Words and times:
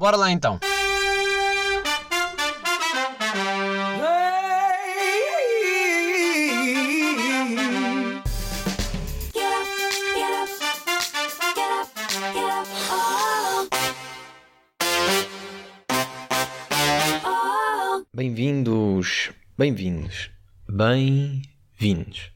Bora 0.00 0.16
lá 0.16 0.30
então. 0.30 0.58
Bem-vindos, 18.14 19.32
bem-vindos, 19.58 20.30
bem-vindos. 20.66 22.32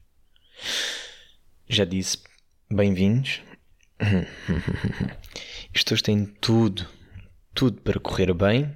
Já 1.67 1.87
disse 1.87 2.19
bem-vindos? 2.71 3.41
Isto 5.73 5.95
hoje 5.95 6.03
tem 6.03 6.27
tudo, 6.27 6.87
tudo 7.55 7.81
para 7.81 8.01
correr 8.01 8.33
bem, 8.35 8.75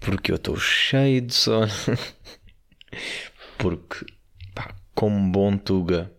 porque 0.00 0.30
eu 0.30 0.36
estou 0.36 0.56
cheio 0.56 1.20
de 1.20 1.34
sono. 1.34 1.72
Porque, 3.58 4.06
pá, 4.54 4.74
como 4.94 5.32
bom 5.32 5.58
Tuga, 5.58 6.12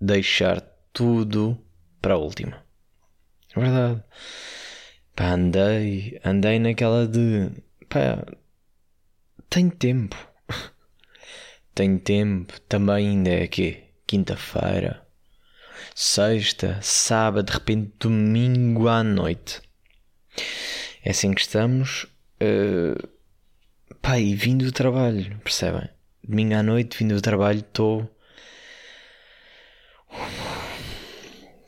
deixar 0.00 0.60
tudo 0.92 1.56
para 2.02 2.14
a 2.14 2.18
última. 2.18 2.64
É 3.56 3.60
verdade. 3.60 4.02
Pá, 5.14 5.26
andei, 5.30 6.20
andei 6.24 6.58
naquela 6.58 7.06
de, 7.06 7.50
pá, 7.88 8.26
tenho 9.48 9.70
tempo. 9.70 10.16
Tenho 11.74 11.98
tempo. 12.00 12.60
Também 12.62 13.08
ainda 13.08 13.30
é 13.30 13.42
aqui. 13.44 13.84
Quinta-feira. 14.06 15.06
Sexta. 15.94 16.80
Sábado. 16.82 17.46
De 17.46 17.52
repente 17.52 17.92
domingo 18.00 18.88
à 18.88 19.02
noite. 19.04 19.60
É 21.04 21.10
assim 21.10 21.32
que 21.32 21.40
estamos. 21.40 22.04
Uh, 22.40 23.08
pá, 24.00 24.18
e 24.18 24.34
vindo 24.34 24.64
do 24.64 24.72
trabalho. 24.72 25.38
Percebem? 25.44 25.88
Domingo 26.22 26.54
à 26.54 26.62
noite, 26.62 26.98
vindo 26.98 27.14
do 27.14 27.20
trabalho, 27.20 27.60
estou. 27.60 28.10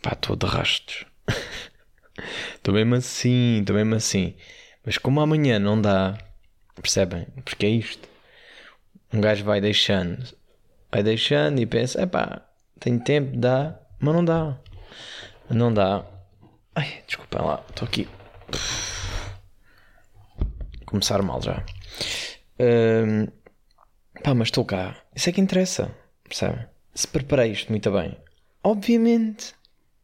Pá, 0.03 0.13
estou 0.13 0.37
de 0.37 0.47
rastos. 0.47 1.05
Estou 2.57 2.75
mesmo 2.75 2.97
assim, 2.97 3.61
estou 3.61 3.77
mesmo 3.77 3.95
assim. 3.95 4.35
Mas 4.85 4.99
como 4.99 5.21
amanhã 5.21 5.59
não 5.59 5.81
dá 5.81 6.19
Percebem? 6.81 7.27
Porque 7.45 7.67
é 7.67 7.71
isto. 7.71 8.07
Um 9.13 9.21
gajo 9.21 9.45
vai 9.45 9.61
deixando, 9.61 10.23
vai 10.93 11.03
deixando 11.03 11.59
e 11.59 11.67
pensa: 11.67 12.03
epá, 12.03 12.43
tenho 12.79 13.01
tempo, 13.01 13.37
dá, 13.37 13.79
mas 13.99 14.15
não 14.15 14.25
dá. 14.25 14.59
Não 15.49 15.73
dá. 15.73 16.05
Ai, 16.75 17.03
desculpem 17.07 17.41
lá, 17.41 17.65
estou 17.69 17.89
aqui. 17.89 18.07
Começar 20.87 21.21
mal 21.23 21.43
já. 21.43 21.65
Um, 22.59 23.27
pá, 24.23 24.35
mas 24.35 24.49
estou 24.49 24.65
cá. 24.65 24.97
Isso 25.15 25.29
é 25.29 25.33
que 25.33 25.41
interessa. 25.41 25.95
Percebem? 26.25 26.67
Se 26.95 27.07
preparei 27.07 27.53
isto 27.53 27.71
muito 27.71 27.91
bem. 27.91 28.17
Obviamente 28.63 29.55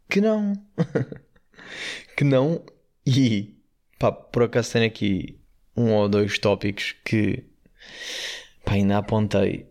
que 0.08 0.20
não. 0.20 0.52
que 2.16 2.24
não. 2.24 2.64
E 3.06 3.56
pá, 3.98 4.12
por 4.12 4.42
acaso 4.42 4.72
tenho 4.72 4.86
aqui 4.86 5.40
um 5.77 5.92
ou 5.92 6.08
dois 6.08 6.38
tópicos 6.38 6.94
que 7.04 7.44
pá, 8.64 8.72
ainda 8.72 8.98
apontei. 8.98 9.66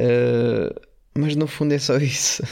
Uh, 0.00 0.80
mas 1.14 1.36
no 1.36 1.46
fundo 1.46 1.74
é 1.74 1.78
só 1.78 1.96
isso. 1.98 2.42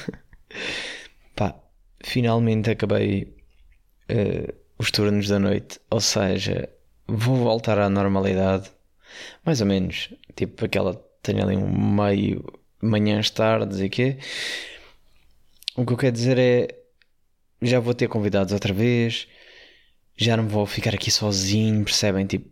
pá, 1.35 1.59
finalmente 2.05 2.71
acabei 2.71 3.35
uh, 4.11 4.60
os 4.81 4.91
turnos 4.91 5.29
da 5.29 5.39
noite. 5.39 5.79
Ou 5.91 6.01
seja, 6.01 6.69
vou 7.07 7.37
voltar 7.37 7.79
à 7.79 7.91
normalidade. 7.91 8.71
Mais 9.45 9.61
ou 9.61 9.67
menos. 9.67 10.09
Tipo 10.35 10.65
aquela. 10.65 10.95
Tenho 11.23 11.43
ali 11.43 11.55
um 11.55 11.95
meio 11.95 12.43
manhãs 12.81 13.29
tardes 13.29 13.79
e 13.79 13.91
quê. 13.91 14.19
O 15.77 15.85
que 15.85 15.93
eu 15.93 15.99
quero 15.99 16.13
dizer 16.13 16.39
é. 16.39 16.69
Já 17.61 17.79
vou 17.79 17.93
ter 17.93 18.09
convidados 18.09 18.55
outra 18.55 18.73
vez. 18.73 19.29
Já 20.17 20.35
não 20.35 20.49
vou 20.49 20.65
ficar 20.65 20.95
aqui 20.95 21.11
sozinho, 21.11 21.85
percebem? 21.85 22.27
Tipo, 22.27 22.49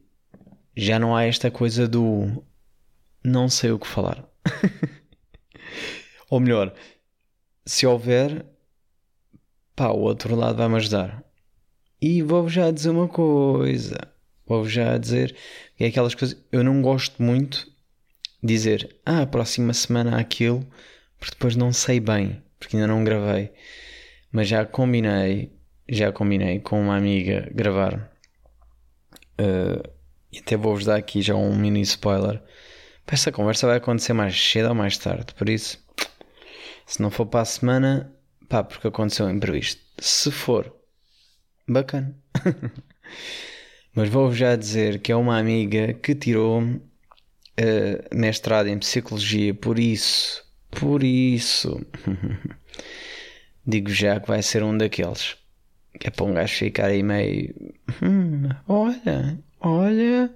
já 0.77 0.99
não 0.99 1.17
há 1.17 1.25
esta 1.25 1.51
coisa 1.51 1.89
do 1.89 2.45
não 3.25 3.49
sei 3.49 3.71
o 3.71 3.79
que 3.79 3.87
falar. 3.87 4.23
Ou 6.31 6.41
melhor, 6.41 6.75
se 7.65 7.87
houver, 7.87 8.45
pá, 9.75 9.89
o 9.89 10.01
outro 10.01 10.35
lado 10.35 10.59
vai-me 10.59 10.77
ajudar. 10.77 11.25
E 12.01 12.23
vou 12.23 12.49
já 12.49 12.71
dizer 12.71 12.91
uma 12.91 13.09
coisa. 13.09 13.99
Vou 14.47 14.69
já 14.69 14.97
dizer 14.97 15.35
que 15.77 15.85
é 15.85 15.89
aquelas 15.89 16.15
coisas. 16.15 16.39
Eu 16.51 16.63
não 16.63 16.81
gosto 16.81 17.23
muito 17.23 17.67
de 18.43 18.55
dizer, 18.55 18.97
ah, 19.05 19.27
próxima 19.27 19.75
semana 19.75 20.19
aquilo, 20.19 20.67
porque 21.19 21.35
depois 21.35 21.57
não 21.57 21.73
sei 21.73 21.99
bem, 22.01 22.43
porque 22.59 22.77
ainda 22.77 22.87
não 22.87 23.05
gravei. 23.05 23.53
Mas 24.31 24.49
já 24.49 24.65
combinei, 24.65 25.53
já 25.89 26.13
combinei 26.13 26.61
com 26.61 26.81
uma 26.81 26.97
amiga 26.97 27.51
gravar. 27.53 28.11
Uh, 29.41 29.89
e 30.33 30.39
até 30.39 30.57
vou-vos 30.57 30.85
dar 30.85 30.97
aqui 30.97 31.21
já 31.23 31.35
um 31.35 31.57
mini 31.57 31.81
spoiler. 31.83 32.41
Essa 33.07 33.33
conversa 33.33 33.67
vai 33.67 33.79
acontecer 33.79 34.13
mais 34.13 34.39
cedo 34.39 34.69
ou 34.69 34.75
mais 34.75 34.99
tarde, 34.99 35.33
por 35.35 35.49
isso, 35.49 35.79
se 36.87 37.01
não 37.01 37.11
for 37.11 37.25
para 37.25 37.41
a 37.41 37.45
semana, 37.45 38.15
pá, 38.49 38.63
porque 38.63 38.87
aconteceu 38.87 39.27
um 39.27 39.31
imprevisto. 39.31 39.81
Se 39.99 40.31
for, 40.31 40.78
bacana. 41.69 42.17
Mas 43.95 44.09
vou-vos 44.09 44.37
já 44.37 44.55
dizer 44.57 45.01
que 45.01 45.11
é 45.13 45.17
uma 45.17 45.39
amiga 45.39 45.93
que 45.95 46.15
tirou 46.15 46.63
uh, 46.63 46.81
mestrado 48.13 48.69
em 48.69 48.79
psicologia, 48.79 49.55
por 49.55 49.79
isso, 49.79 50.45
por 50.71 51.03
isso, 51.03 51.81
digo 53.67 53.91
já 53.91 54.21
que 54.21 54.29
vai 54.29 54.43
ser 54.43 54.63
um 54.63 54.77
daqueles. 54.77 55.37
Que 55.99 56.09
é 56.09 56.11
para 56.11 56.25
um 56.25 56.35
gajo 56.35 56.55
ficar 56.55 56.87
aí 56.87 57.03
meio. 57.03 57.55
Hum, 58.03 58.49
olha, 58.69 59.37
Olha, 59.61 60.33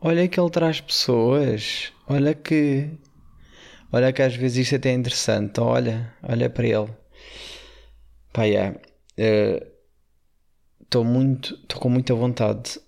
olha 0.00 0.28
que 0.28 0.38
ele 0.38 0.50
traz 0.50 0.80
pessoas. 0.80 1.92
Olha 2.08 2.34
que. 2.34 2.90
Olha 3.92 4.12
que 4.12 4.22
às 4.22 4.34
vezes 4.36 4.58
isto 4.58 4.76
até 4.76 4.90
é 4.90 4.92
interessante. 4.94 5.60
Olha, 5.60 6.12
olha 6.22 6.50
para 6.50 6.66
ele. 6.66 6.90
Pá, 8.32 8.44
yeah. 8.44 8.78
Estou 10.84 11.04
muito. 11.04 11.54
Estou 11.54 11.80
com 11.80 11.88
muita 11.88 12.14
vontade. 12.14 12.80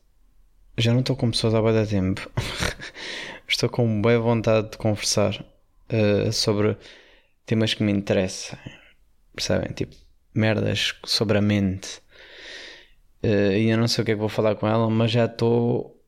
Já 0.79 0.93
não 0.93 1.01
estou 1.01 1.17
com 1.17 1.31
pessoas 1.31 1.55
há 1.55 1.61
bastante 1.61 1.91
tempo. 1.91 2.31
estou 3.49 3.69
com 3.69 4.01
boa 4.01 4.19
vontade 4.19 4.71
de 4.71 4.79
conversar 4.79 5.45
uh, 5.91 6.33
sobre 6.33 6.77
temas 7.45 7.75
que 7.75 7.83
me 7.83 7.93
interessam. 7.93 8.59
Percebem? 9.35 9.73
Tipo, 9.73 9.97
merdas 10.35 10.95
sobre 11.05 11.39
a 11.39 11.43
mente 11.43 12.01
Uh, 13.27 13.53
e 13.53 13.71
eu 13.71 13.77
não 13.77 13.89
sei 13.89 14.03
o 14.03 14.05
que 14.05 14.13
é 14.13 14.15
que 14.15 14.21
vou 14.21 14.29
falar 14.29 14.55
com 14.55 14.69
ela, 14.69 14.89
mas 14.89 15.11
já 15.11 15.25
estou. 15.25 16.01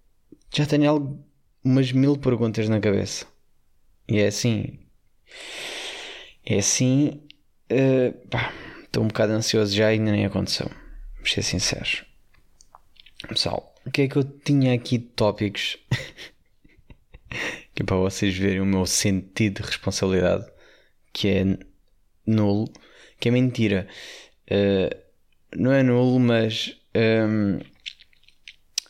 Já 0.55 0.67
tenho 0.67 0.89
algo, 0.89 1.25
umas 1.65 1.91
mil 1.91 2.17
perguntas 2.17 2.69
na 2.69 2.81
cabeça. 2.81 3.27
E 4.09 4.21
é 4.21 4.27
assim. 4.29 4.79
É 6.47 6.59
assim. 6.59 7.23
Estou 7.69 9.03
uh, 9.03 9.05
um 9.05 9.09
bocado 9.09 9.33
ansioso 9.33 9.75
já 9.75 9.93
e 9.93 9.99
ainda 9.99 10.13
nem 10.13 10.27
aconteceu. 10.27 10.71
Vamos 11.29 11.35
ser 11.35 11.43
sinceros. 11.43 12.05
Pessoal, 13.29 13.75
o 13.85 13.91
que 13.91 14.03
é 14.03 14.09
que 14.09 14.17
eu 14.17 14.25
tinha 14.25 14.73
aqui 14.73 14.97
de 14.97 15.05
tópicos? 15.09 15.77
que 17.75 17.83
é 17.83 17.85
para 17.85 17.97
vocês 17.97 18.35
verem 18.35 18.63
o 18.63 18.65
meu 18.65 18.87
sentido 18.87 19.61
de 19.61 19.67
responsabilidade, 19.67 20.51
que 21.13 21.29
é 21.29 21.45
nulo, 22.27 22.73
que 23.21 23.29
é 23.29 23.31
mentira. 23.31 23.87
Uh, 24.51 24.97
não 25.55 25.71
é 25.71 25.83
nulo, 25.83 26.19
mas 26.19 26.75
um, 26.97 27.59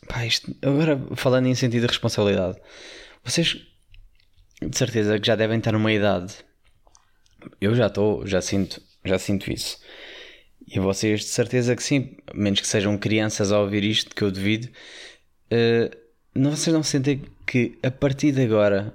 pá, 0.06 0.24
isto, 0.24 0.54
agora 0.62 0.96
falando 1.16 1.46
em 1.46 1.56
sentido 1.56 1.80
de 1.80 1.88
responsabilidade, 1.88 2.56
vocês 3.24 3.66
de 4.62 4.78
certeza 4.78 5.18
que 5.18 5.26
já 5.26 5.34
devem 5.34 5.58
estar 5.58 5.72
numa 5.72 5.92
idade. 5.92 6.36
Eu 7.60 7.74
já 7.74 7.88
estou, 7.88 8.24
já 8.24 8.40
sinto, 8.40 8.80
já 9.04 9.18
sinto 9.18 9.50
isso. 9.50 9.80
E 10.70 10.78
vocês 10.78 11.20
de 11.20 11.26
certeza 11.26 11.74
que 11.74 11.82
sim, 11.82 12.16
menos 12.34 12.60
que 12.60 12.66
sejam 12.66 12.98
crianças 12.98 13.50
a 13.50 13.58
ouvir 13.58 13.84
isto, 13.84 14.14
que 14.14 14.22
eu 14.22 14.30
devido, 14.30 14.66
uh, 14.66 15.96
não, 16.34 16.50
vocês 16.50 16.74
não 16.74 16.82
sentem 16.82 17.22
que 17.46 17.78
a 17.82 17.90
partir 17.90 18.32
de 18.32 18.42
agora, 18.42 18.94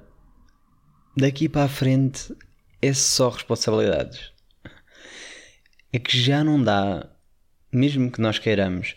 daqui 1.18 1.50
para 1.50 1.64
a 1.64 1.68
frente, 1.68 2.32
é 2.80 2.94
só 2.94 3.30
responsabilidades. 3.30 4.32
É 5.92 5.98
que 5.98 6.16
já 6.16 6.44
não 6.44 6.62
dá, 6.62 7.10
mesmo 7.72 8.12
que 8.12 8.22
nós 8.22 8.38
queiramos, 8.38 8.96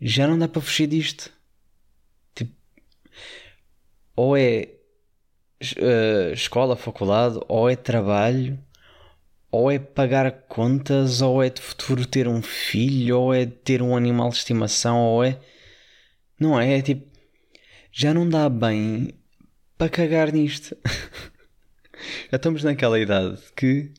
já 0.00 0.26
não 0.26 0.38
dá 0.38 0.48
para 0.48 0.62
fugir 0.62 0.86
disto. 0.86 1.30
Tipo, 2.34 2.54
ou 4.16 4.34
é 4.34 4.68
uh, 5.78 6.32
escola, 6.32 6.74
faculdade, 6.74 7.38
ou 7.48 7.68
é 7.68 7.76
trabalho, 7.76 8.58
ou 9.52 9.70
é 9.70 9.78
pagar 9.78 10.32
contas, 10.48 11.20
ou 11.20 11.42
é 11.42 11.50
de 11.50 11.60
futuro 11.60 12.06
ter 12.06 12.26
um 12.26 12.40
filho, 12.40 13.20
ou 13.20 13.34
é 13.34 13.44
ter 13.44 13.82
um 13.82 13.94
animal 13.94 14.30
de 14.30 14.36
estimação, 14.36 14.98
ou 14.98 15.22
é. 15.22 15.38
Não 16.40 16.58
é? 16.58 16.78
É 16.78 16.82
tipo, 16.82 17.06
já 17.92 18.14
não 18.14 18.26
dá 18.26 18.48
bem 18.48 19.10
para 19.76 19.90
cagar 19.90 20.32
nisto. 20.32 20.74
já 22.32 22.36
estamos 22.36 22.64
naquela 22.64 22.98
idade 22.98 23.42
que, 23.54 23.92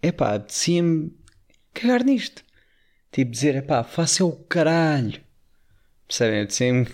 é 0.00 0.10
pá, 0.10 0.36
apetecia-me 0.36 1.12
cagar 1.74 2.02
nisto. 2.02 2.42
Tipo, 3.12 3.30
dizer, 3.30 3.56
é 3.56 3.62
pá, 3.62 3.84
faça 3.84 4.24
o 4.24 4.32
caralho. 4.32 5.20
Percebem? 6.08 6.40
Apetecia-me 6.40 6.86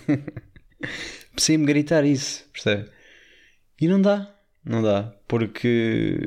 apetecia-me 1.31 1.65
gritar 1.67 2.03
isso, 2.05 2.45
percebe? 2.51 2.89
E 3.79 3.87
não 3.87 4.01
dá, 4.01 4.35
não 4.65 4.83
dá, 4.83 5.15
porque. 5.27 6.19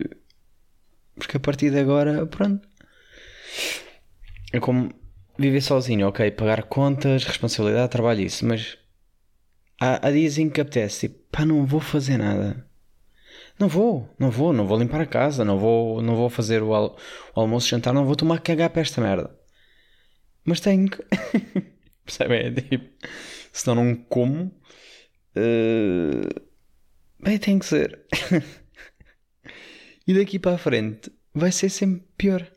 Porque 1.17 1.37
a 1.37 1.41
partir 1.41 1.71
de 1.71 1.79
agora, 1.79 2.27
pronto. 2.27 2.67
É 4.53 4.61
como 4.61 4.91
viver 5.39 5.61
sozinho, 5.61 6.09
ok, 6.09 6.31
pagar 6.33 6.65
contas, 6.65 7.25
responsabilidade, 7.25 7.91
trabalho, 7.91 8.21
isso, 8.21 8.47
mas 8.47 8.79
há, 9.81 10.07
há 10.07 10.11
dias 10.11 10.39
em 10.39 10.49
que 10.49 10.61
apetece, 10.61 11.09
tipo, 11.09 11.21
pá, 11.31 11.45
não 11.45 11.67
vou 11.67 11.81
fazer 11.81 12.19
nada. 12.19 12.65
Não 13.59 13.69
vou, 13.69 14.13
não 14.19 14.31
vou, 14.31 14.53
não 14.53 14.67
vou 14.67 14.79
limpar 14.79 15.01
a 15.01 15.07
casa, 15.07 15.45
não 15.45 15.59
vou, 15.59 16.03
não 16.03 16.17
vou 16.17 16.29
fazer 16.29 16.63
o, 16.63 16.75
al 16.75 16.97
o 17.35 17.41
almoço, 17.41 17.69
jantar, 17.69 17.93
não 17.93 18.05
vou 18.05 18.17
tomar 18.17 18.41
cagar 18.41 18.71
para 18.71 18.83
esta 18.83 19.01
merda. 19.01 19.37
Mas 20.45 20.61
tenho 20.61 20.91
que. 20.91 21.03
Percebe? 22.05 22.35
É 22.37 22.51
tipo, 22.51 23.07
senão 23.53 23.77
não 23.77 23.95
como. 23.95 24.53
Uh... 25.37 26.45
Bem, 27.21 27.39
tem 27.39 27.59
que 27.59 27.67
ser. 27.67 28.05
e 30.07 30.15
daqui 30.15 30.39
para 30.39 30.57
a 30.57 30.59
frente 30.59 31.11
vai 31.33 31.51
ser 31.51 31.69
sempre 31.69 32.05
pior 32.17 32.51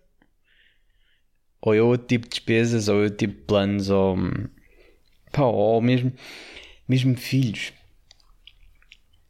ou 1.62 1.76
é 1.76 1.82
outro 1.82 2.08
tipo 2.08 2.26
de 2.26 2.30
despesas, 2.30 2.88
ou 2.88 3.00
é 3.02 3.04
outro 3.04 3.18
tipo 3.18 3.34
de 3.34 3.42
planos, 3.46 3.90
ou, 3.90 4.18
pá, 5.32 5.44
ou 5.44 5.82
mesmo, 5.82 6.14
mesmo 6.88 7.16
filhos. 7.18 7.74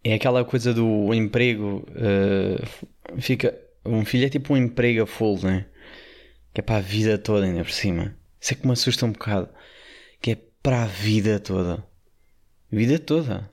É 0.04 0.14
aquela 0.14 0.46
coisa 0.46 0.74
do 0.74 1.14
emprego. 1.14 1.86
Uh, 1.90 3.20
fica, 3.20 3.58
um 3.84 4.06
filho 4.06 4.26
é 4.26 4.30
tipo 4.30 4.54
um 4.54 4.58
emprego 4.58 5.04
a 5.04 5.08
full, 5.08 5.40
né? 5.44 5.66
Que 6.54 6.62
é 6.62 6.64
para 6.64 6.78
a 6.78 6.82
vida 6.82 7.18
toda, 7.18 7.46
ainda 7.46 7.64
por 7.64 7.72
cima. 7.72 8.16
Isso 8.40 8.54
é 8.54 8.56
que 8.56 8.66
me 8.66 8.74
assusta 8.74 9.06
um 9.06 9.12
bocado. 9.12 9.50
Que 10.22 10.32
é 10.32 10.38
para 10.62 10.84
a 10.84 10.86
vida 10.86 11.40
toda. 11.40 11.84
Vida 12.72 13.00
toda. 13.00 13.52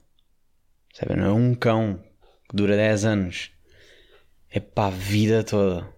Sabe? 0.93 1.17
Não 1.17 1.25
é 1.25 1.33
um 1.33 1.55
cão 1.55 2.05
que 2.49 2.57
dura 2.57 2.77
10 2.77 3.05
anos. 3.05 3.51
É 4.55 4.61
para 4.61 4.87
a 4.87 4.91
vida 4.91 5.43
toda. 5.43 5.93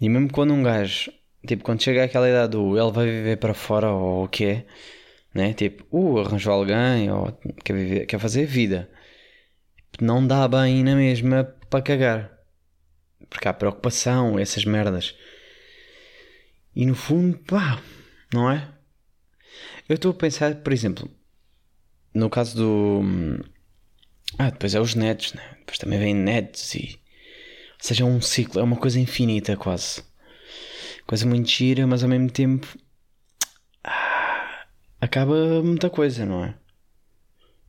E 0.00 0.08
mesmo 0.08 0.30
quando 0.30 0.54
um 0.54 0.62
gajo, 0.62 1.12
tipo, 1.44 1.64
quando 1.64 1.82
chega 1.82 2.04
àquela 2.04 2.28
idade 2.30 2.52
do 2.52 2.78
ele 2.78 2.92
vai 2.92 3.06
viver 3.06 3.38
para 3.38 3.54
fora 3.54 3.90
ou 3.90 4.24
o 4.24 4.28
que 4.28 4.44
é, 4.44 4.66
né? 5.34 5.52
Tipo, 5.54 5.84
uh, 5.90 6.20
arranjou 6.20 6.52
alguém 6.52 7.10
ou 7.10 7.32
quer, 7.64 7.72
viver, 7.72 8.06
quer 8.06 8.20
fazer 8.20 8.46
vida. 8.46 8.88
Não 10.00 10.24
dá 10.24 10.46
bem 10.46 10.84
na 10.84 10.94
mesma 10.94 11.42
para 11.68 11.82
cagar. 11.82 12.38
Porque 13.28 13.48
há 13.48 13.52
preocupação, 13.52 14.38
essas 14.38 14.64
merdas. 14.64 15.16
E 16.72 16.86
no 16.86 16.94
fundo, 16.94 17.36
pá, 17.36 17.82
não 18.32 18.48
é? 18.48 18.68
Eu 19.88 19.96
estou 19.96 20.12
a 20.12 20.14
pensar, 20.14 20.54
por 20.56 20.72
exemplo, 20.72 21.10
no 22.14 22.30
caso 22.30 22.56
do. 22.56 23.02
Ah, 24.36 24.50
depois 24.50 24.74
é 24.74 24.80
os 24.80 24.94
netos, 24.94 25.32
né? 25.32 25.42
Depois 25.60 25.78
também 25.78 25.98
vem 25.98 26.14
netos 26.14 26.74
e 26.74 27.00
seja 27.78 28.04
um 28.04 28.20
ciclo, 28.20 28.60
é 28.60 28.64
uma 28.64 28.76
coisa 28.76 28.98
infinita 28.98 29.56
quase. 29.56 30.02
Coisa 31.06 31.24
muito 31.26 31.48
gira, 31.48 31.86
mas 31.86 32.02
ao 32.02 32.08
mesmo 32.08 32.30
tempo 32.30 32.66
ah, 33.84 34.66
acaba 35.00 35.62
muita 35.62 35.88
coisa, 35.88 36.26
não 36.26 36.44
é? 36.44 36.54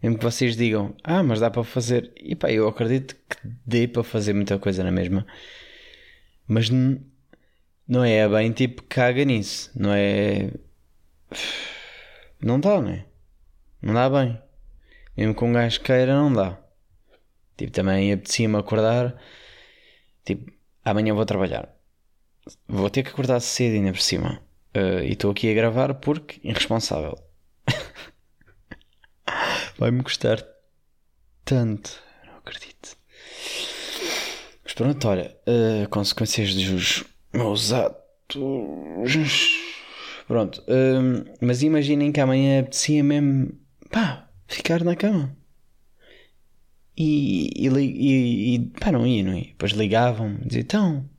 Mesmo 0.02 0.18
que 0.18 0.24
vocês 0.24 0.56
digam, 0.56 0.96
ah, 1.04 1.24
mas 1.24 1.40
dá 1.40 1.50
para 1.52 1.64
fazer. 1.64 2.12
E 2.18 2.36
pá, 2.36 2.52
eu 2.52 2.68
acredito 2.68 3.16
que 3.16 3.38
dê 3.66 3.88
para 3.88 4.04
fazer 4.04 4.34
muita 4.34 4.58
coisa 4.58 4.84
na 4.84 4.92
mesma. 4.92 5.26
Mas 6.48 6.70
não 7.88 8.04
é 8.04 8.28
bem 8.28 8.52
tipo 8.52 8.84
caga 8.84 9.24
nisso. 9.26 9.72
Não 9.76 9.94
é. 9.94 10.52
Não 12.42 12.58
dá, 12.58 12.82
não 12.82 12.90
é? 12.90 13.06
Não 13.82 13.94
dá 13.94 14.10
bem. 14.10 14.42
Mesmo 15.20 15.36
com 15.36 15.50
um 15.50 15.54
gajo 15.54 15.82
queira, 15.82 16.16
não 16.16 16.32
dá. 16.32 16.58
Tipo, 17.58 17.74
também 17.74 18.14
apetecia-me 18.14 18.56
acordar 18.56 19.22
Tipo, 20.24 20.50
amanhã 20.86 21.14
vou 21.14 21.26
trabalhar. 21.26 21.76
Vou 22.68 22.90
ter 22.90 23.04
que 23.04 23.10
acordar 23.10 23.42
cedo 23.42 23.74
ainda 23.74 23.92
por 23.92 24.00
cima. 24.00 24.42
Uh, 24.78 25.04
e 25.04 25.12
estou 25.12 25.32
aqui 25.32 25.52
a 25.52 25.54
gravar 25.54 25.94
porque 25.96 26.40
irresponsável. 26.42 27.22
Vai-me 29.78 30.02
custar 30.04 30.42
tanto. 31.44 32.02
Não 32.26 32.38
acredito. 32.38 32.96
Mas 34.64 34.74
pronto, 34.74 35.06
olha. 35.06 35.36
Uh, 35.46 35.90
consequências 35.90 36.56
dos 36.56 37.04
meus 37.34 37.74
atos. 37.74 38.38
Pronto. 40.28 40.62
Uh, 40.62 41.30
mas 41.42 41.62
imaginem 41.62 42.14
que 42.14 42.22
amanhã 42.22 42.62
apetecia 42.62 43.04
mesmo. 43.04 43.52
pá, 43.92 44.29
ficar 44.50 44.84
na 44.84 44.96
cama. 44.96 45.36
E, 46.98 47.50
e, 47.56 47.68
e, 47.70 48.56
e 48.56 48.60
pá, 48.80 48.92
não 48.92 49.08
ia, 49.08 49.24
não 49.24 49.38
ia. 49.38 49.46
Depois 49.46 49.72
ligavam-me, 49.72 50.40
diziam, 50.46 50.62
então, 50.62 51.10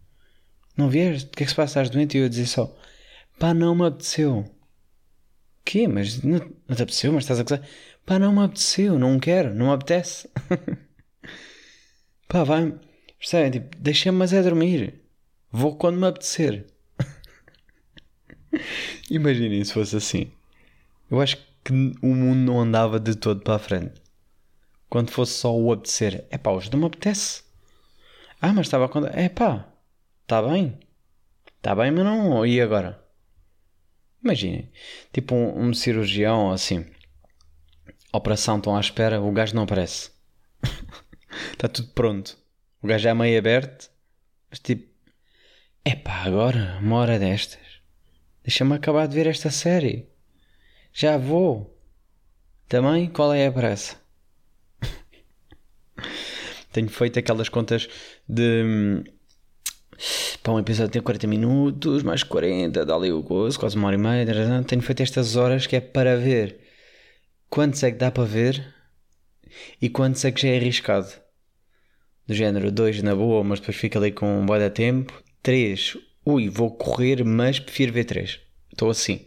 não 0.77 0.91
vieste? 0.91 1.29
O 1.29 1.31
que 1.31 1.43
é 1.43 1.47
que 1.47 1.51
se 1.51 1.57
passa? 1.57 1.81
Estás 1.81 1.91
doente? 1.91 2.19
E 2.19 2.21
eu 2.21 2.29
dizia 2.29 2.47
só, 2.47 2.77
pá, 3.39 3.55
não 3.55 3.75
me 3.75 3.87
apeteceu. 3.87 4.45
Quê? 5.65 5.89
Mas 5.89 6.23
não, 6.23 6.39
não 6.69 6.77
te 6.77 6.83
apeteceu? 6.83 7.13
Mas 7.13 7.25
estás 7.25 7.41
a 7.41 7.45
gozar? 7.45 7.63
Pá, 8.05 8.19
não 8.19 8.33
me 8.33 8.43
apeteceu, 8.43 8.99
não 8.99 9.19
quero, 9.19 9.55
não 9.55 9.67
me 9.67 9.73
apetece. 9.73 10.29
pá, 12.29 12.45
vai, 12.45 12.75
percebem? 13.19 13.53
Tipo, 13.53 13.77
deixa-me, 13.79 14.19
mas 14.19 14.33
é 14.33 14.43
dormir. 14.43 15.01
Vou 15.51 15.77
quando 15.77 15.99
me 15.99 16.07
apetecer. 16.07 16.67
Imaginem 19.11 19.65
se 19.65 19.73
fosse 19.73 19.97
assim. 19.97 20.31
Eu 21.11 21.21
acho 21.21 21.37
que 21.37 21.50
o 22.03 22.15
mundo 22.15 22.53
não 22.53 22.61
andava 22.61 22.99
de 22.99 23.15
todo 23.15 23.43
para 23.43 23.57
a 23.57 23.59
frente 23.59 24.01
quando 24.91 25.13
fosse 25.13 25.35
só 25.35 25.57
o 25.57 25.73
apetecer. 25.73 26.27
É 26.31 26.37
pá, 26.37 26.51
hoje 26.51 26.71
não 26.73 26.81
me 26.81 26.87
apetece. 26.87 27.45
Ah, 28.43 28.53
mas 28.53 28.67
estava 28.67 28.87
a 28.87 29.21
É 29.21 29.29
pá, 29.29 29.73
está 30.23 30.43
bem. 30.43 30.79
Está 31.57 31.75
bem, 31.75 31.93
mas 31.93 32.05
não. 32.05 32.45
E 32.45 32.61
agora? 32.61 33.03
Imaginem, 34.23 34.71
tipo 35.13 35.35
um, 35.35 35.69
um 35.69 35.73
cirurgião 35.73 36.51
assim. 36.51 36.85
Operação, 38.13 38.59
estão 38.59 38.77
à 38.77 38.81
espera, 38.81 39.21
o 39.21 39.31
gajo 39.31 39.55
não 39.55 39.63
aparece. 39.63 40.11
Está 41.53 41.69
tudo 41.71 41.89
pronto. 41.93 42.37
O 42.83 42.87
gajo 42.87 43.09
é 43.09 43.15
meio 43.15 43.39
aberto, 43.39 43.91
mas 44.51 44.59
tipo, 44.59 44.91
é 45.85 45.95
pá, 45.95 46.25
agora, 46.25 46.79
uma 46.81 46.97
hora 46.97 47.19
destas. 47.19 47.61
Deixa-me 48.43 48.75
acabar 48.75 49.07
de 49.07 49.15
ver 49.15 49.29
esta 49.29 49.51
série. 49.51 50.10
Já 50.93 51.17
vou. 51.17 51.77
Também, 52.69 53.09
qual 53.09 53.33
é 53.33 53.47
a 53.47 53.53
pressa? 53.53 53.97
tenho 56.73 56.89
feito 56.89 57.19
aquelas 57.19 57.49
contas 57.49 57.89
de. 58.29 59.03
Para 60.43 60.55
um 60.55 60.59
episódio 60.59 60.93
tem 60.93 61.03
40 61.03 61.27
minutos, 61.27 62.03
mais 62.03 62.23
40, 62.23 62.87
dá 62.87 62.95
ali 62.95 63.13
o 63.13 63.23
gozo, 63.23 63.61
quase 63.61 63.77
uma 63.77 63.89
hora 63.89 63.97
e 63.97 63.99
meia. 63.99 64.65
Tenho 64.65 64.81
feito 64.81 65.03
estas 65.03 65.37
horas 65.37 65.67
que 65.67 65.77
é 65.77 65.81
para 65.81 66.17
ver 66.17 66.59
quantos 67.51 67.83
é 67.83 67.91
que 67.91 67.99
dá 67.99 68.11
para 68.11 68.25
ver 68.25 68.75
e 69.83 69.89
quantos 69.91 70.25
é 70.25 70.31
que 70.31 70.41
já 70.41 70.49
é 70.49 70.57
arriscado. 70.57 71.09
Do 72.27 72.35
género 72.35 72.71
2 72.71 73.03
na 73.03 73.15
boa, 73.15 73.43
mas 73.43 73.59
depois 73.59 73.77
fica 73.77 73.99
ali 73.99 74.13
com 74.13 74.41
um 74.41 74.47
boi 74.47 74.61
de 74.61 74.71
tempo. 74.71 75.23
3, 75.43 75.99
ui, 76.25 76.49
vou 76.49 76.71
correr, 76.71 77.25
mas 77.25 77.59
prefiro 77.59 77.93
ver 77.93 78.05
3. 78.05 78.39
Estou 78.73 78.89
assim. 78.89 79.27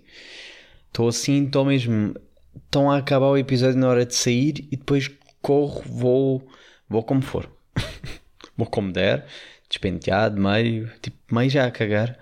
Estou 0.93 1.07
assim, 1.07 1.45
estou 1.45 1.65
mesmo. 1.65 2.13
Estão 2.55 2.91
a 2.91 2.97
acabar 2.99 3.25
o 3.25 3.37
episódio 3.37 3.79
na 3.79 3.89
hora 3.89 4.05
de 4.05 4.13
sair 4.13 4.67
e 4.71 4.77
depois 4.77 5.09
corro, 5.41 5.81
vou 5.87 6.47
vou 6.87 7.01
como 7.01 7.23
for. 7.23 7.49
vou 8.55 8.67
como 8.67 8.93
der, 8.93 9.25
despenteado, 9.67 10.39
meio, 10.39 10.91
tipo, 11.01 11.17
meio 11.33 11.49
já 11.49 11.65
a 11.65 11.71
cagar, 11.71 12.19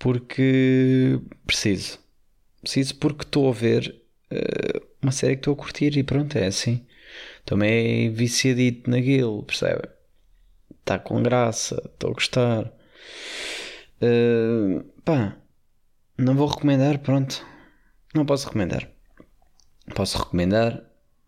porque 0.00 1.20
preciso. 1.46 2.00
Preciso 2.60 2.96
porque 2.96 3.22
estou 3.22 3.48
a 3.48 3.52
ver 3.52 4.02
uh, 4.32 4.86
uma 5.00 5.12
série 5.12 5.36
que 5.36 5.40
estou 5.40 5.54
a 5.54 5.56
curtir 5.56 5.96
e 5.96 6.02
pronto, 6.02 6.36
é 6.36 6.46
assim. 6.46 6.84
Também 7.44 8.10
viciadito 8.12 8.90
naquilo, 8.90 9.44
percebe? 9.44 9.88
Está 10.80 10.98
com 10.98 11.22
graça, 11.22 11.80
estou 11.86 12.10
a 12.10 12.14
gostar. 12.14 12.72
Uh, 14.02 14.82
pá, 15.04 15.36
não 16.18 16.34
vou 16.34 16.48
recomendar, 16.48 16.98
pronto. 16.98 17.46
Não 18.16 18.24
posso 18.24 18.46
recomendar. 18.46 18.88
Posso 19.94 20.16
recomendar. 20.16 20.82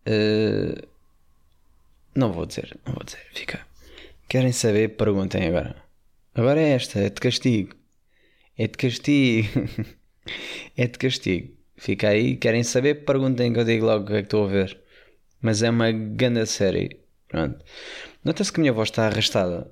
Uh, 0.07 0.89
não 2.15 2.33
vou 2.33 2.47
dizer, 2.47 2.79
não 2.87 2.95
vou 2.95 3.05
dizer, 3.05 3.27
fica. 3.35 3.61
Querem 4.27 4.53
saber? 4.53 4.97
Perguntem 4.97 5.49
agora. 5.49 5.77
Agora 6.35 6.59
é 6.59 6.71
esta, 6.71 6.99
é 6.99 7.11
de 7.11 7.21
castigo. 7.21 7.77
É 8.57 8.67
de 8.67 8.79
castigo. 8.79 9.49
é 10.79 10.87
de 10.87 10.99
castigo. 10.99 11.55
Fica 11.77 12.09
aí, 12.09 12.37
querem 12.37 12.65
saber, 12.65 13.05
perguntem 13.05 13.53
que 13.53 13.61
eu 13.61 13.65
digo 13.65 13.85
logo 13.85 14.05
o 14.05 14.07
que 14.07 14.13
é 14.15 14.23
que 14.23 14.23
estou 14.23 14.47
a 14.47 14.49
ver. 14.49 14.81
Mas 15.43 15.63
é 15.63 15.69
uma 15.69 15.93
grande 15.93 16.47
série. 16.47 17.01
Pronto. 17.29 17.63
Nota-se 18.25 18.51
que 18.51 18.61
a 18.61 18.63
minha 18.63 18.73
voz 18.73 18.89
está 18.89 19.07
arrastada. 19.07 19.71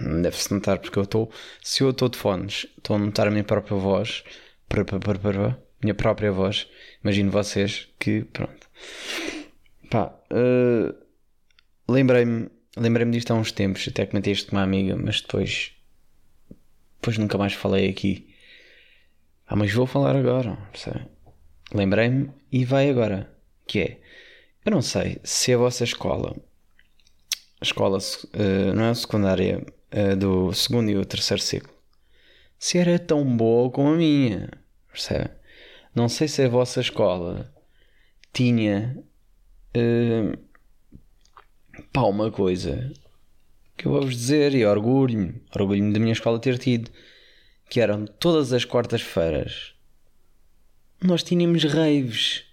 Deve-se 0.00 0.54
notar 0.54 0.78
porque 0.78 1.00
eu 1.00 1.02
estou. 1.02 1.32
Se 1.60 1.82
eu 1.82 1.90
estou 1.90 2.08
de 2.08 2.16
fones, 2.16 2.68
estou 2.78 2.94
a 2.94 2.98
notar 3.00 3.26
a 3.26 3.30
minha 3.32 3.42
própria 3.42 3.76
voz. 3.76 4.22
Para, 4.68 4.84
para, 4.84 5.00
para, 5.00 5.18
para, 5.18 5.69
minha 5.82 5.94
própria 5.94 6.32
voz. 6.32 6.68
Imagino 7.02 7.30
vocês 7.30 7.88
que. 7.98 8.24
Pronto. 8.24 8.68
Pá. 9.90 10.14
Uh, 10.30 10.94
lembrei-me. 11.88 12.48
Lembrei-me 12.76 13.12
disto 13.12 13.32
há 13.32 13.34
uns 13.34 13.52
tempos. 13.52 13.86
Até 13.88 14.06
comentei 14.06 14.32
isto 14.32 14.50
com 14.50 14.56
uma 14.56 14.62
amiga, 14.62 14.96
mas 14.96 15.20
depois. 15.20 15.72
Depois 17.00 17.18
nunca 17.18 17.38
mais 17.38 17.54
falei 17.54 17.88
aqui. 17.88 18.34
Ah, 19.46 19.56
mas 19.56 19.72
vou 19.72 19.86
falar 19.86 20.14
agora. 20.14 20.58
Lembrei-me 21.72 22.30
e 22.52 22.64
vai 22.64 22.88
agora. 22.90 23.32
Que 23.66 23.80
é. 23.80 24.00
Eu 24.64 24.72
não 24.72 24.82
sei 24.82 25.18
se 25.24 25.52
a 25.52 25.56
vossa 25.56 25.84
escola 25.84 26.36
a 27.60 27.64
escola 27.64 27.98
uh, 27.98 28.74
não 28.74 28.84
é 28.84 28.90
a 28.90 28.94
secundária 28.94 29.64
uh, 29.92 30.16
do 30.16 30.52
segundo 30.54 30.90
e 30.90 30.96
o 30.96 31.04
terceiro 31.04 31.42
ciclo 31.42 31.72
se 32.58 32.78
era 32.78 32.98
tão 32.98 33.24
boa 33.36 33.70
como 33.70 33.90
a 33.90 33.96
minha 33.96 34.48
percebe? 34.90 35.30
Não 35.94 36.08
sei 36.08 36.28
se 36.28 36.42
a 36.42 36.48
vossa 36.48 36.80
escola 36.80 37.52
tinha 38.32 38.96
uh, 39.76 40.38
pá, 41.92 42.02
uma 42.02 42.30
coisa 42.30 42.92
que 43.76 43.86
eu 43.86 43.92
vou-vos 43.92 44.14
dizer 44.14 44.54
e 44.54 44.64
orgulho-me 44.64 45.42
orgulho-me 45.54 45.92
da 45.92 45.98
minha 45.98 46.12
escola 46.12 46.38
ter 46.38 46.58
tido 46.58 46.90
que 47.68 47.80
eram 47.80 48.04
todas 48.04 48.52
as 48.52 48.64
quartas-feiras 48.64 49.74
nós 51.02 51.22
tínhamos 51.22 51.64
raves 51.64 52.44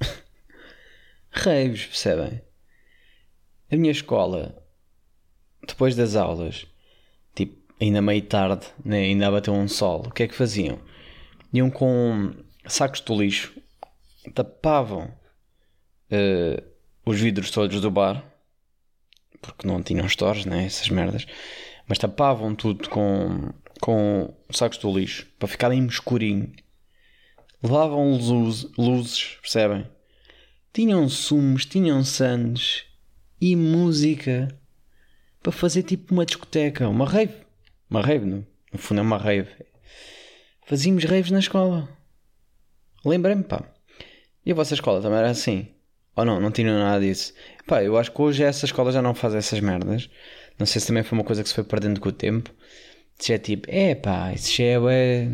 raves, 1.34 1.86
percebem? 1.86 2.40
A 3.70 3.76
minha 3.76 3.90
escola, 3.90 4.56
depois 5.66 5.96
das 5.96 6.14
aulas, 6.14 6.66
tipo, 7.34 7.56
ainda 7.80 8.00
meio 8.00 8.22
tarde, 8.22 8.66
né, 8.84 8.98
ainda 8.98 9.30
bateu 9.30 9.52
um 9.52 9.66
sol, 9.66 10.04
o 10.06 10.10
que 10.10 10.22
é 10.22 10.28
que 10.28 10.34
faziam? 10.34 10.78
Iam 11.52 11.70
com 11.70 12.32
sacos 12.66 13.00
de 13.00 13.14
lixo, 13.14 13.52
tapavam 14.34 15.12
uh, 16.10 16.62
os 17.04 17.20
vidros 17.20 17.50
todos 17.50 17.80
do 17.80 17.90
bar, 17.90 18.24
porque 19.40 19.66
não 19.66 19.82
tinham 19.82 20.08
stores, 20.08 20.44
né, 20.44 20.64
essas 20.64 20.88
merdas, 20.88 21.26
mas 21.86 21.98
tapavam 21.98 22.54
tudo 22.54 22.88
com, 22.88 23.52
com 23.80 24.34
sacos 24.50 24.78
de 24.78 24.90
lixo, 24.90 25.26
para 25.38 25.48
ficarem 25.48 25.86
escurinho. 25.86 26.52
Levavam 27.62 28.16
luz, 28.16 28.66
luzes, 28.76 29.38
percebem? 29.40 29.86
Tinham 30.72 31.08
sumos, 31.08 31.64
tinham 31.64 32.04
sandes 32.04 32.84
e 33.40 33.54
música 33.56 34.48
para 35.42 35.52
fazer 35.52 35.82
tipo 35.82 36.12
uma 36.12 36.26
discoteca, 36.26 36.88
uma 36.88 37.06
rave. 37.06 37.34
Uma 37.88 38.02
rave, 38.02 38.24
no, 38.24 38.46
no 38.72 38.78
fundo 38.78 38.98
é 38.98 39.02
uma 39.02 39.18
rave. 39.18 39.50
Fazíamos 40.66 41.04
raves 41.04 41.30
na 41.30 41.38
escola. 41.38 41.88
Lembrei-me, 43.04 43.44
pá. 43.44 43.62
E 44.44 44.52
a 44.52 44.54
vossa 44.54 44.74
escola 44.74 45.00
também 45.00 45.18
era 45.18 45.30
assim? 45.30 45.68
Ou 46.16 46.24
não, 46.24 46.40
não 46.40 46.50
tinham 46.50 46.78
nada 46.78 47.00
disso? 47.00 47.32
Pá, 47.66 47.82
eu 47.82 47.96
acho 47.96 48.12
que 48.12 48.22
hoje 48.22 48.42
essa 48.42 48.64
escola 48.64 48.92
já 48.92 49.02
não 49.02 49.14
faz 49.14 49.34
essas 49.34 49.60
merdas. 49.60 50.08
Não 50.58 50.66
sei 50.66 50.80
se 50.80 50.86
também 50.86 51.02
foi 51.02 51.18
uma 51.18 51.24
coisa 51.24 51.42
que 51.42 51.48
se 51.48 51.54
foi 51.54 51.64
perdendo 51.64 52.00
com 52.00 52.08
o 52.08 52.12
tempo. 52.12 52.50
Se 53.18 53.32
é 53.32 53.38
tipo, 53.38 53.66
é 53.68 53.94
pá, 53.94 54.32
isso 54.32 54.52
já 54.56 54.64
é 54.64 55.28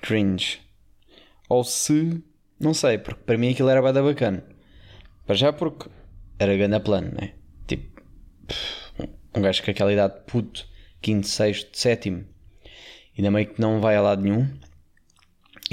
cringe. 0.00 0.60
Ou 1.48 1.64
se, 1.64 2.22
não 2.58 2.74
sei, 2.74 2.98
porque 2.98 3.22
para 3.24 3.38
mim 3.38 3.50
aquilo 3.50 3.68
era 3.68 3.82
bada 3.82 4.02
bacana. 4.02 4.44
Para 5.26 5.34
já 5.34 5.52
porque 5.52 5.88
era 6.38 6.56
grande 6.56 6.80
plano, 6.80 7.12
né? 7.20 7.32
Tipo, 7.66 8.02
um 9.34 9.40
gajo 9.40 9.62
com 9.62 9.70
aquela 9.70 9.92
idade 9.92 10.14
de 10.14 10.20
puto, 10.22 10.66
quinto, 11.00 11.26
sexto, 11.26 11.76
sétimo, 11.76 12.24
ainda 13.16 13.30
meio 13.30 13.46
que 13.46 13.60
não 13.60 13.80
vai 13.80 13.96
a 13.96 14.02
lado 14.02 14.22
nenhum. 14.22 14.48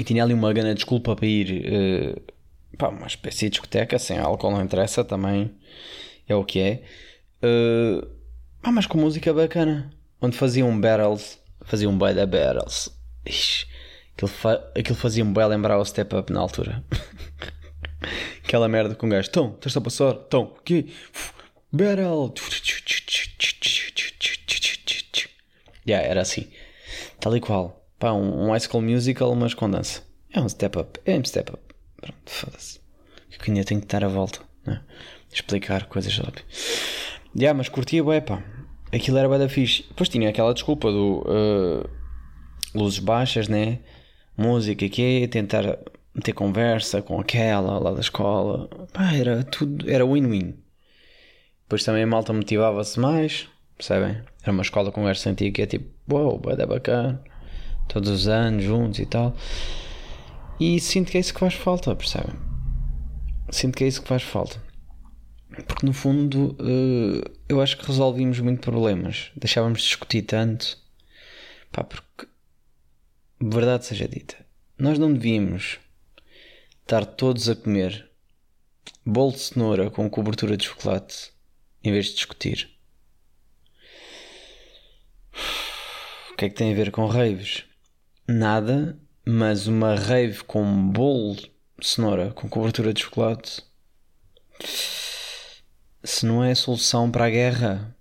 E 0.00 0.04
tinha 0.04 0.24
ali 0.24 0.32
uma 0.32 0.50
grande 0.50 0.76
desculpa 0.76 1.14
para 1.14 1.26
ir 1.26 1.62
uh, 1.66 2.32
pá, 2.78 2.88
uma 2.88 3.06
espécie 3.06 3.40
de 3.40 3.50
discoteca, 3.50 3.98
sem 3.98 4.18
álcool 4.18 4.50
não 4.50 4.62
interessa, 4.62 5.04
também 5.04 5.54
é 6.26 6.34
o 6.34 6.42
que 6.42 6.58
é. 6.58 6.82
Uh, 7.44 8.06
pá, 8.62 8.72
mas 8.72 8.86
com 8.86 8.96
música 8.96 9.30
bacana, 9.34 9.90
onde 10.18 10.38
faziam 10.38 10.80
battles, 10.80 11.38
faziam 11.66 11.92
um 11.92 11.98
bem 11.98 12.14
da 12.14 12.24
battles. 12.24 12.88
Ixi, 13.26 13.66
aquilo, 14.14 14.28
fa 14.30 14.54
aquilo 14.74 14.96
fazia 14.96 15.22
um 15.22 15.34
bem 15.34 15.46
lembrar 15.46 15.76
o 15.76 15.84
step 15.84 16.16
up 16.16 16.32
na 16.32 16.40
altura. 16.40 16.82
Aquela 18.42 18.68
merda 18.68 18.94
com 18.94 19.04
um 19.04 19.10
gajo. 19.10 19.28
Então, 19.28 19.52
estás 19.54 19.76
a 19.76 19.82
passar? 19.82 20.16
Então, 20.26 20.44
o 20.44 20.62
quê? 20.62 20.86
Battle. 21.70 22.32
Yeah, 25.86 26.08
era 26.08 26.22
assim. 26.22 26.50
Tal 27.20 27.36
e 27.36 27.40
qual. 27.40 27.79
Pá, 28.00 28.12
um, 28.12 28.46
um 28.46 28.50
high 28.50 28.58
school 28.58 28.82
musical, 28.82 29.32
mas 29.36 29.54
com 29.54 29.70
dança. 29.70 30.02
É 30.32 30.40
um 30.40 30.48
step 30.48 30.76
up. 30.78 30.98
É 31.04 31.16
um 31.16 31.24
step 31.24 31.52
up. 31.52 31.62
Pronto, 32.00 32.16
foda-se. 32.26 32.80
Que 33.38 33.50
ainda 33.50 33.62
tenho 33.62 33.80
que 33.80 33.86
dar 33.86 34.02
a 34.02 34.08
volta. 34.08 34.40
Né? 34.66 34.80
Explicar 35.32 35.86
coisas 35.86 36.18
óbvias. 36.18 36.44
Yeah, 37.36 37.56
mas 37.56 37.68
curtia, 37.68 38.02
bué, 38.02 38.20
pá. 38.20 38.42
Aquilo 38.92 39.18
era 39.18 39.28
bué 39.28 39.38
da 39.38 39.48
fixe. 39.48 39.84
Depois 39.88 40.08
tinha 40.08 40.28
aquela 40.30 40.52
desculpa 40.52 40.90
do... 40.90 41.22
Uh, 41.28 41.88
luzes 42.74 42.98
baixas, 42.98 43.48
né? 43.48 43.80
Música, 44.36 44.88
que 44.88 45.22
é 45.22 45.26
tentar 45.26 45.78
ter 46.22 46.32
conversa 46.32 47.02
com 47.02 47.20
aquela 47.20 47.78
lá 47.78 47.92
da 47.92 48.00
escola. 48.00 48.68
Pá, 48.92 49.12
era 49.12 49.44
tudo, 49.44 49.90
era 49.90 50.06
win-win. 50.06 50.54
Depois 51.62 51.84
também 51.84 52.02
a 52.02 52.06
malta 52.06 52.32
motivava-se 52.32 52.98
mais, 52.98 53.48
percebem? 53.76 54.22
Era 54.42 54.52
uma 54.52 54.62
escola 54.62 54.90
com 54.90 55.00
conversa 55.00 55.30
antiga 55.30 55.52
que 55.52 55.62
é 55.62 55.66
tipo, 55.66 55.90
uau, 56.12 56.40
wow, 56.42 56.52
é 56.52 56.66
bacana, 56.66 57.22
todos 57.92 58.08
os 58.10 58.28
anos 58.28 58.64
juntos 58.64 58.98
e 58.98 59.06
tal. 59.06 59.36
E 60.58 60.78
sinto 60.80 61.10
que 61.10 61.16
é 61.16 61.20
isso 61.20 61.34
que 61.34 61.40
faz 61.40 61.54
falta, 61.54 61.94
percebem? 61.94 62.34
Sinto 63.50 63.76
que 63.76 63.84
é 63.84 63.88
isso 63.88 64.02
que 64.02 64.08
faz 64.08 64.22
falta. 64.22 64.62
Porque 65.66 65.84
no 65.84 65.92
fundo 65.92 66.56
eh, 66.60 67.30
eu 67.48 67.60
acho 67.60 67.76
que 67.76 67.86
resolvimos 67.86 68.38
muito 68.40 68.60
problemas. 68.60 69.30
Deixávamos 69.36 69.80
de 69.80 69.86
discutir 69.86 70.22
tanto. 70.22 70.78
Pá, 71.72 71.84
porque 71.84 72.28
verdade 73.40 73.86
seja 73.86 74.06
dita, 74.06 74.36
nós 74.78 74.98
não 74.98 75.12
devíamos 75.12 75.78
estar 76.82 77.06
todos 77.06 77.48
a 77.48 77.56
comer 77.56 78.10
bolo 79.06 79.32
de 79.32 79.38
cenoura 79.38 79.90
com 79.90 80.10
cobertura 80.10 80.56
de 80.56 80.66
chocolate 80.66 81.32
em 81.82 81.92
vez 81.92 82.06
de 82.06 82.14
discutir. 82.14 82.70
O 86.32 86.36
que 86.36 86.44
é 86.44 86.48
que 86.48 86.54
tem 86.54 86.72
a 86.72 86.76
ver 86.76 86.90
com 86.90 87.06
raves? 87.06 87.64
Nada, 88.32 88.96
mas 89.26 89.66
uma 89.66 89.96
rave 89.96 90.44
com 90.44 90.88
bolo 90.88 91.36
cenoura 91.82 92.30
com 92.30 92.48
cobertura 92.48 92.94
de 92.94 93.02
chocolate. 93.02 93.60
Se 96.04 96.24
não 96.24 96.44
é 96.44 96.52
a 96.52 96.54
solução 96.54 97.10
para 97.10 97.24
a 97.24 97.30
guerra, 97.30 97.96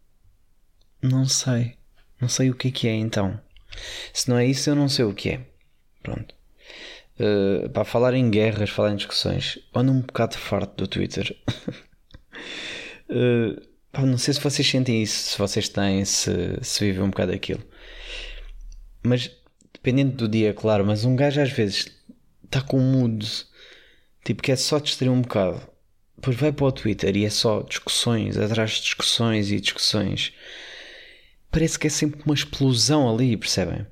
não 1.01 1.25
sei. 1.25 1.77
Não 2.21 2.29
sei 2.29 2.51
o 2.51 2.53
que 2.53 2.67
é 2.67 2.71
que 2.71 2.87
é 2.87 2.93
então. 2.93 3.41
Se 4.13 4.29
não 4.29 4.37
é 4.37 4.45
isso, 4.45 4.69
eu 4.69 4.75
não 4.75 4.87
sei 4.87 5.03
o 5.03 5.15
que 5.15 5.29
é. 5.29 5.47
Pronto. 6.03 6.35
Uh, 7.19 7.67
para 7.71 7.83
falar 7.83 8.13
em 8.13 8.29
guerras, 8.29 8.69
falar 8.69 8.91
em 8.91 8.97
discussões, 8.97 9.57
ando 9.73 9.91
um 9.91 10.01
bocado 10.01 10.37
farto 10.37 10.75
do 10.77 10.87
Twitter. 10.87 11.35
uh, 13.09 13.59
pá, 13.91 14.05
não 14.05 14.19
sei 14.19 14.35
se 14.35 14.39
vocês 14.39 14.69
sentem 14.69 15.01
isso, 15.01 15.31
se 15.31 15.37
vocês 15.39 15.69
têm, 15.69 16.05
se, 16.05 16.59
se 16.61 16.85
vivem 16.85 17.01
um 17.01 17.09
bocado 17.09 17.31
aquilo. 17.31 17.63
Mas, 19.03 19.38
dependendo 19.81 20.15
do 20.15 20.27
dia, 20.27 20.53
claro, 20.53 20.85
mas 20.85 21.05
um 21.05 21.15
gajo 21.15 21.41
às 21.41 21.51
vezes 21.51 21.87
está 22.43 22.61
com 22.61 22.77
um 22.77 22.91
mood, 22.91 23.25
tipo, 24.23 24.41
que 24.41 24.51
é 24.51 24.55
só 24.55 24.79
distrair 24.79 25.09
um 25.09 25.21
bocado. 25.21 25.61
Depois 26.17 26.35
vai 26.35 26.51
para 26.51 26.65
o 26.65 26.71
Twitter 26.71 27.15
e 27.15 27.25
é 27.25 27.29
só 27.29 27.61
discussões, 27.61 28.37
atrás 28.37 28.71
de 28.71 28.81
discussões 28.81 29.51
e 29.51 29.59
discussões. 29.59 30.33
Parece 31.49 31.79
que 31.79 31.87
é 31.87 31.89
sempre 31.89 32.21
uma 32.25 32.35
explosão 32.35 33.09
ali, 33.09 33.37
percebem? 33.37 33.87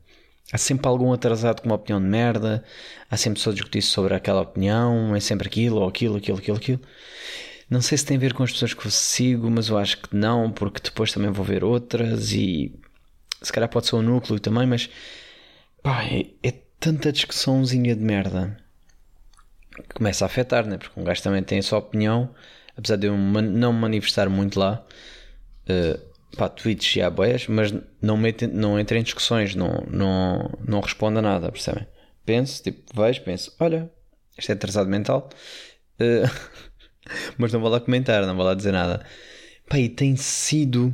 Há 0.51 0.57
sempre 0.57 0.87
algum 0.87 1.11
atrasado 1.11 1.61
com 1.61 1.69
uma 1.69 1.75
opinião 1.75 2.01
de 2.01 2.07
merda, 2.07 2.63
há 3.09 3.17
sempre 3.17 3.39
pessoas 3.39 3.53
a 3.53 3.57
discutir 3.57 3.81
sobre 3.81 4.13
aquela 4.13 4.41
opinião, 4.41 5.15
é 5.15 5.19
sempre 5.19 5.47
aquilo, 5.47 5.77
ou 5.77 5.87
aquilo, 5.87 6.17
aquilo, 6.17 6.37
aquilo, 6.37 6.57
aquilo. 6.57 6.81
Não 7.69 7.81
sei 7.81 7.97
se 7.97 8.05
tem 8.05 8.17
a 8.17 8.19
ver 8.19 8.33
com 8.33 8.43
as 8.43 8.51
pessoas 8.51 8.73
que 8.73 8.85
eu 8.85 8.91
sigo, 8.91 9.49
mas 9.49 9.69
eu 9.69 9.77
acho 9.77 9.97
que 9.97 10.15
não, 10.15 10.51
porque 10.51 10.81
depois 10.83 11.11
também 11.11 11.31
vou 11.31 11.43
ver 11.43 11.63
outras 11.63 12.31
e 12.31 12.73
se 13.41 13.51
calhar 13.51 13.69
pode 13.69 13.87
ser 13.87 13.95
o 13.95 13.99
um 13.99 14.01
núcleo 14.01 14.39
também, 14.39 14.65
mas 14.65 14.89
pá, 15.87 16.03
é, 16.03 16.25
é 16.43 16.51
tanta 16.81 17.13
discussãozinha 17.13 17.95
de 17.95 18.03
merda 18.03 18.57
que 19.71 19.95
começa 19.95 20.25
a 20.25 20.27
afetar, 20.27 20.67
né? 20.67 20.77
Porque 20.77 20.99
um 20.99 21.03
gajo 21.05 21.23
também 21.23 21.41
tem 21.41 21.59
a 21.59 21.63
sua 21.63 21.79
opinião, 21.79 22.35
apesar 22.75 22.97
de 22.97 23.07
eu 23.07 23.17
não 23.17 23.71
me 23.71 23.79
manifestar 23.79 24.29
muito 24.29 24.59
lá. 24.59 24.85
Uh, 25.63 26.35
pá, 26.35 26.49
tweets 26.49 26.93
e 26.97 27.01
há 27.01 27.09
mas 27.47 27.73
não, 28.01 28.17
mete, 28.17 28.47
não 28.47 28.77
entra 28.77 28.99
em 28.99 29.03
discussões, 29.03 29.55
não, 29.55 29.85
não, 29.89 30.51
não 30.67 30.81
responde 30.81 31.19
a 31.19 31.21
nada, 31.21 31.49
percebem? 31.49 31.87
penso, 32.25 32.61
tipo, 32.61 32.83
vejo, 32.93 33.23
penso, 33.23 33.55
olha, 33.57 33.89
isto 34.37 34.49
é 34.49 34.55
atrasado 34.55 34.89
mental. 34.89 35.29
Uh, 36.01 36.29
mas 37.39 37.53
não 37.53 37.61
vou 37.61 37.69
lá 37.69 37.79
comentar, 37.79 38.25
não 38.25 38.35
vou 38.35 38.43
lá 38.43 38.53
dizer 38.53 38.73
nada. 38.73 39.05
Pá, 39.69 39.79
e 39.79 39.87
tem 39.87 40.17
sido. 40.17 40.93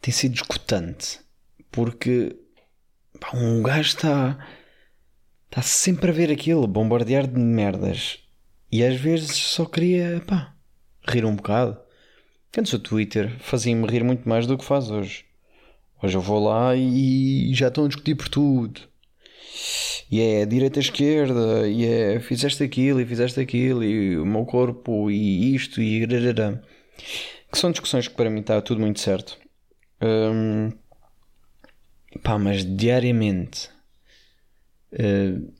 Tem 0.00 0.12
sido 0.12 0.34
escutante. 0.34 1.20
Porque 1.70 2.41
pá, 3.22 3.36
um 3.36 3.62
gajo 3.62 3.88
está. 3.88 4.38
Está 5.48 5.62
sempre 5.62 6.10
a 6.10 6.14
ver 6.14 6.30
aquilo, 6.30 6.66
bombardear 6.66 7.26
de 7.26 7.38
merdas. 7.38 8.18
E 8.70 8.82
às 8.82 8.96
vezes 8.98 9.36
só 9.36 9.66
queria, 9.66 10.22
pá, 10.26 10.54
rir 11.06 11.24
um 11.24 11.36
bocado. 11.36 11.78
Antes 12.56 12.72
o 12.72 12.78
Twitter 12.78 13.38
fazia-me 13.38 13.86
rir 13.86 14.02
muito 14.02 14.28
mais 14.28 14.46
do 14.46 14.58
que 14.58 14.64
faz 14.64 14.90
hoje. 14.90 15.24
Hoje 16.02 16.16
eu 16.16 16.20
vou 16.20 16.42
lá 16.42 16.74
e 16.74 17.52
já 17.54 17.68
estão 17.68 17.84
a 17.84 17.88
discutir 17.88 18.14
por 18.14 18.28
tudo. 18.28 18.80
E 20.10 20.20
é 20.20 20.46
direita-esquerda, 20.46 21.68
e 21.68 21.84
é 21.86 22.20
fizeste 22.20 22.62
aquilo 22.62 23.00
e 23.00 23.06
fizeste 23.06 23.40
aquilo, 23.40 23.82
e 23.84 24.18
o 24.18 24.26
meu 24.26 24.44
corpo, 24.44 25.10
e 25.10 25.54
isto, 25.54 25.80
e. 25.80 26.06
Que 26.06 27.58
são 27.58 27.70
discussões 27.70 28.08
que 28.08 28.14
para 28.14 28.30
mim 28.30 28.40
está 28.40 28.60
tudo 28.60 28.80
muito 28.80 29.00
certo. 29.00 29.38
Hum, 30.02 30.70
pá, 32.20 32.38
mas 32.38 32.64
diariamente 32.64 33.70
uh, 34.92 35.52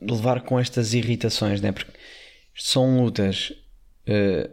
levar 0.00 0.42
com 0.42 0.58
estas 0.58 0.94
irritações, 0.94 1.60
né? 1.60 1.72
Porque 1.72 1.92
são 2.54 3.02
lutas 3.02 3.52
uh, 4.08 4.50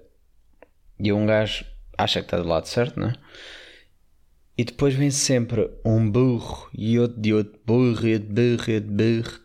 e 1.00 1.12
um 1.12 1.25
gajo 1.25 1.65
acha 1.98 2.20
que 2.22 2.25
está 2.25 2.38
do 2.38 2.48
lado 2.48 2.67
certo, 2.67 3.00
né? 3.00 3.13
E 4.58 4.63
depois 4.63 4.96
vem 4.96 5.12
sempre 5.12 5.70
um 5.86 6.10
burro 6.10 6.70
e 6.74 6.98
outro 6.98 7.22
de 7.22 7.34
outro 7.34 7.60
burro 7.65 8.08
e 8.08 8.13
outro 8.13 8.29
burro 8.29 8.72
e 8.72 8.75
outro 8.75 8.91
burro. 8.91 9.39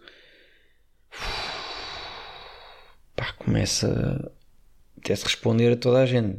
Pá, 3.14 3.32
começa 3.34 4.32
até 4.96 5.14
se 5.14 5.24
responder 5.24 5.72
a 5.72 5.76
toda 5.76 5.98
a 5.98 6.06
gente. 6.06 6.38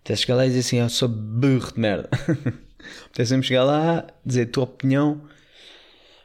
Até 0.00 0.16
chegar 0.16 0.34
lá 0.34 0.44
e 0.44 0.48
dizer 0.48 0.60
assim: 0.60 0.78
Eu 0.78 0.88
sou 0.88 1.08
burro 1.08 1.72
de 1.72 1.78
merda. 1.80 2.10
sempre 3.24 3.46
chegar 3.46 3.64
lá, 3.64 4.06
dizer 4.24 4.46
tua 4.46 4.64
opinião. 4.64 5.28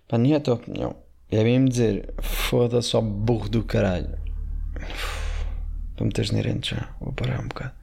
Pá, 0.07 0.17
nem 0.17 0.33
é 0.33 0.37
a 0.37 0.39
tua 0.39 0.55
opinião. 0.55 0.95
É 1.29 1.43
mesmo 1.43 1.69
dizer: 1.69 2.13
Foda-se 2.21 2.95
ao 2.95 3.01
burro 3.01 3.49
do 3.49 3.63
caralho. 3.63 4.17
Estou 5.91 6.05
muito 6.05 6.21
asneirente 6.21 6.75
já. 6.75 6.95
Vou 6.99 7.13
parar 7.13 7.39
um 7.39 7.47
bocado. 7.47 7.73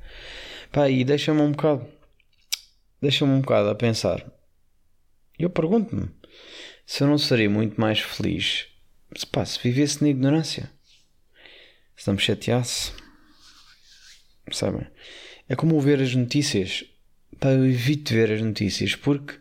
Pá, 0.72 0.88
e 0.88 1.04
deixa-me 1.04 1.40
um 1.40 1.52
bocado 1.52 1.86
deixa-me 3.00 3.32
um 3.32 3.40
bocado 3.40 3.68
a 3.68 3.74
pensar. 3.74 4.24
Eu 5.38 5.50
pergunto-me 5.50 6.10
se 6.84 7.02
eu 7.02 7.08
não 7.08 7.18
seria 7.18 7.48
muito 7.48 7.80
mais 7.80 8.00
feliz 8.00 8.66
se, 9.16 9.26
pá, 9.26 9.44
se 9.44 9.58
vivesse 9.62 10.02
na 10.02 10.10
ignorância. 10.10 10.70
Se 11.96 12.06
não 12.06 12.14
me 12.14 12.20
chateasse. 12.20 12.92
Sabem? 14.52 14.86
É 15.48 15.56
como 15.56 15.80
ver 15.80 16.00
as 16.00 16.14
notícias. 16.14 16.84
Pá, 17.40 17.50
eu 17.50 17.64
evito 17.66 18.12
ver 18.12 18.32
as 18.32 18.42
notícias 18.42 18.96
porque 18.96 19.38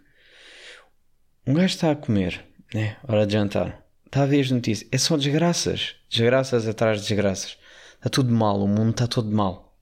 um 1.47 1.53
gajo 1.53 1.67
está 1.67 1.91
a 1.91 1.95
comer, 1.95 2.45
né? 2.73 2.97
Hora 3.07 3.25
de 3.25 3.33
jantar. 3.33 3.83
Está 4.05 4.23
a 4.23 4.25
ver 4.25 4.41
as 4.41 4.51
notícias. 4.51 4.87
É 4.91 4.97
só 4.97 5.17
desgraças. 5.17 5.95
Desgraças 6.09 6.67
atrás 6.67 7.01
de 7.01 7.07
desgraças. 7.07 7.57
Está 7.95 8.09
tudo 8.09 8.31
mal. 8.31 8.61
O 8.61 8.67
mundo 8.67 8.91
está 8.91 9.07
todo 9.07 9.31
mal. 9.31 9.77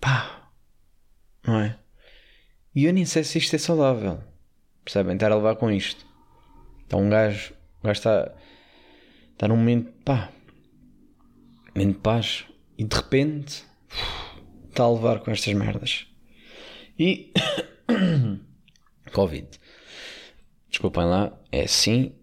Pá. 0.00 0.50
Não 1.46 1.60
é? 1.60 1.78
E 2.74 2.84
eu 2.84 2.92
nem 2.92 3.04
sei 3.04 3.24
se 3.24 3.38
isto 3.38 3.54
é 3.56 3.58
saudável. 3.58 4.22
Percebem? 4.84 5.14
Estar 5.14 5.30
a 5.30 5.36
levar 5.36 5.56
com 5.56 5.70
isto. 5.70 6.06
Então 6.86 7.00
um 7.00 7.10
gajo, 7.10 7.52
um 7.82 7.86
gajo 7.86 7.98
está, 7.98 8.32
está 9.32 9.48
num 9.48 9.56
momento, 9.56 9.92
pá, 10.04 10.30
momento 11.74 11.96
de 11.96 12.00
paz. 12.00 12.44
E 12.78 12.84
de 12.84 12.96
repente 12.96 13.64
está 14.68 14.84
a 14.84 14.90
levar 14.90 15.20
com 15.20 15.30
estas 15.30 15.52
merdas. 15.54 16.09
E. 17.00 17.32
Covid. 19.12 19.48
Desculpem 20.68 21.04
lá, 21.04 21.36
é 21.50 21.62
assim. 21.62 22.14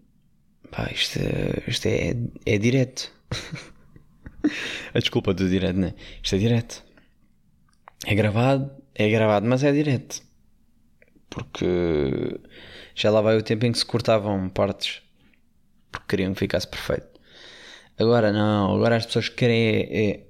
Pá, 0.70 0.88
isto, 0.92 1.18
isto 1.66 1.86
é, 1.86 2.14
é 2.46 2.58
direto. 2.58 3.12
a 4.94 4.98
desculpa 4.98 5.34
do 5.34 5.48
direto, 5.48 5.76
né? 5.76 5.94
Isto 6.22 6.36
é 6.36 6.38
direto. 6.38 6.84
É 8.06 8.14
gravado, 8.14 8.70
é 8.94 9.10
gravado, 9.10 9.46
mas 9.46 9.64
é 9.64 9.72
direto 9.72 10.28
porque 11.30 12.40
já 12.94 13.10
lá 13.10 13.20
vai 13.20 13.36
o 13.36 13.42
tempo 13.42 13.66
em 13.66 13.72
que 13.72 13.78
se 13.78 13.86
cortavam 13.86 14.48
partes 14.48 15.02
porque 15.90 16.06
queriam 16.08 16.34
que 16.34 16.40
ficasse 16.40 16.68
perfeito. 16.68 17.18
Agora 17.98 18.32
não, 18.32 18.74
agora 18.74 18.96
as 18.96 19.06
pessoas 19.06 19.28
querem 19.28 19.58
é, 19.66 20.26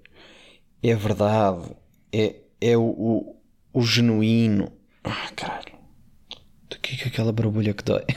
é, 0.83 0.91
é 0.91 0.95
verdade, 0.95 1.71
é, 2.13 2.37
é 2.61 2.77
o, 2.77 2.83
o, 2.83 3.38
o 3.73 3.83
genuíno. 3.83 4.73
Ah, 5.05 5.29
caralho, 5.35 5.79
do 6.69 6.79
que 6.81 7.05
é 7.05 7.09
aquela 7.09 7.33
barbulha 7.33 7.75
que 7.75 7.85
dói? 7.85 8.05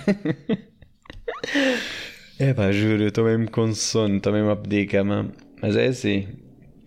é 2.40 2.54
pá, 2.54 2.72
juro, 2.72 3.04
eu 3.04 3.10
estou 3.10 3.26
mesmo 3.26 3.50
com 3.50 3.74
sono, 3.74 4.18
estou 4.18 4.34
mesmo 4.34 4.50
a 4.50 4.56
pedir 4.56 4.88
cama, 4.88 5.32
mas 5.62 5.76
é 5.76 5.88
assim, 5.88 6.28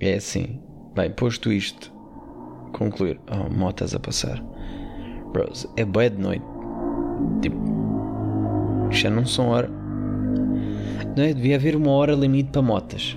é 0.01 0.15
assim. 0.15 0.61
Bem, 0.95 1.11
posto 1.11 1.53
isto, 1.53 1.93
concluir. 2.73 3.19
Oh, 3.31 3.53
motas 3.53 3.95
a 3.95 4.01
passar. 4.01 4.43
Bros, 5.33 5.67
é 5.77 5.85
boa 5.85 6.09
de 6.09 6.19
noite. 6.19 6.45
Tipo, 7.43 7.59
já 8.91 9.11
não 9.11 9.27
são 9.27 9.49
hora. 9.49 9.69
Não 11.17 11.25
é? 11.25 11.33
Devia 11.33 11.57
haver 11.57 11.75
uma 11.75 11.91
hora 11.91 12.15
limite 12.15 12.51
para 12.51 12.63
motas. 12.63 13.17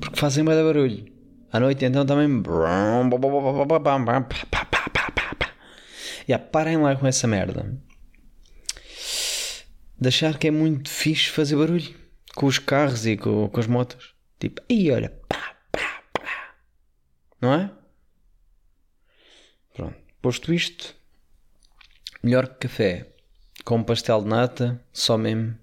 Porque 0.00 0.18
fazem 0.18 0.44
bem 0.44 0.54
barulho. 0.54 1.04
À 1.52 1.58
noite 1.58 1.84
então 1.84 2.06
também. 2.06 2.42
Yeah, 6.30 6.46
parem 6.46 6.76
lá 6.76 6.94
com 6.94 7.08
essa 7.08 7.26
merda. 7.26 7.76
De 9.98 10.08
achar 10.08 10.38
que 10.38 10.46
é 10.46 10.50
muito 10.52 10.88
fixe 10.88 11.28
fazer 11.28 11.56
barulho. 11.56 11.92
Com 12.36 12.46
os 12.46 12.60
carros 12.60 13.04
e 13.04 13.16
com, 13.16 13.48
com 13.48 13.58
as 13.58 13.66
motos. 13.66 14.14
Tipo, 14.38 14.62
aí 14.70 14.92
olha. 14.92 15.12
Não 17.40 17.52
é? 17.52 17.72
Pronto. 19.74 19.96
Posto 20.22 20.54
isto, 20.54 20.94
Melhor 22.22 22.46
que 22.46 22.68
café 22.68 23.10
com 23.64 23.82
pastel 23.82 24.22
de 24.22 24.28
nata, 24.28 24.84
só 24.92 25.16
mesmo 25.18 25.58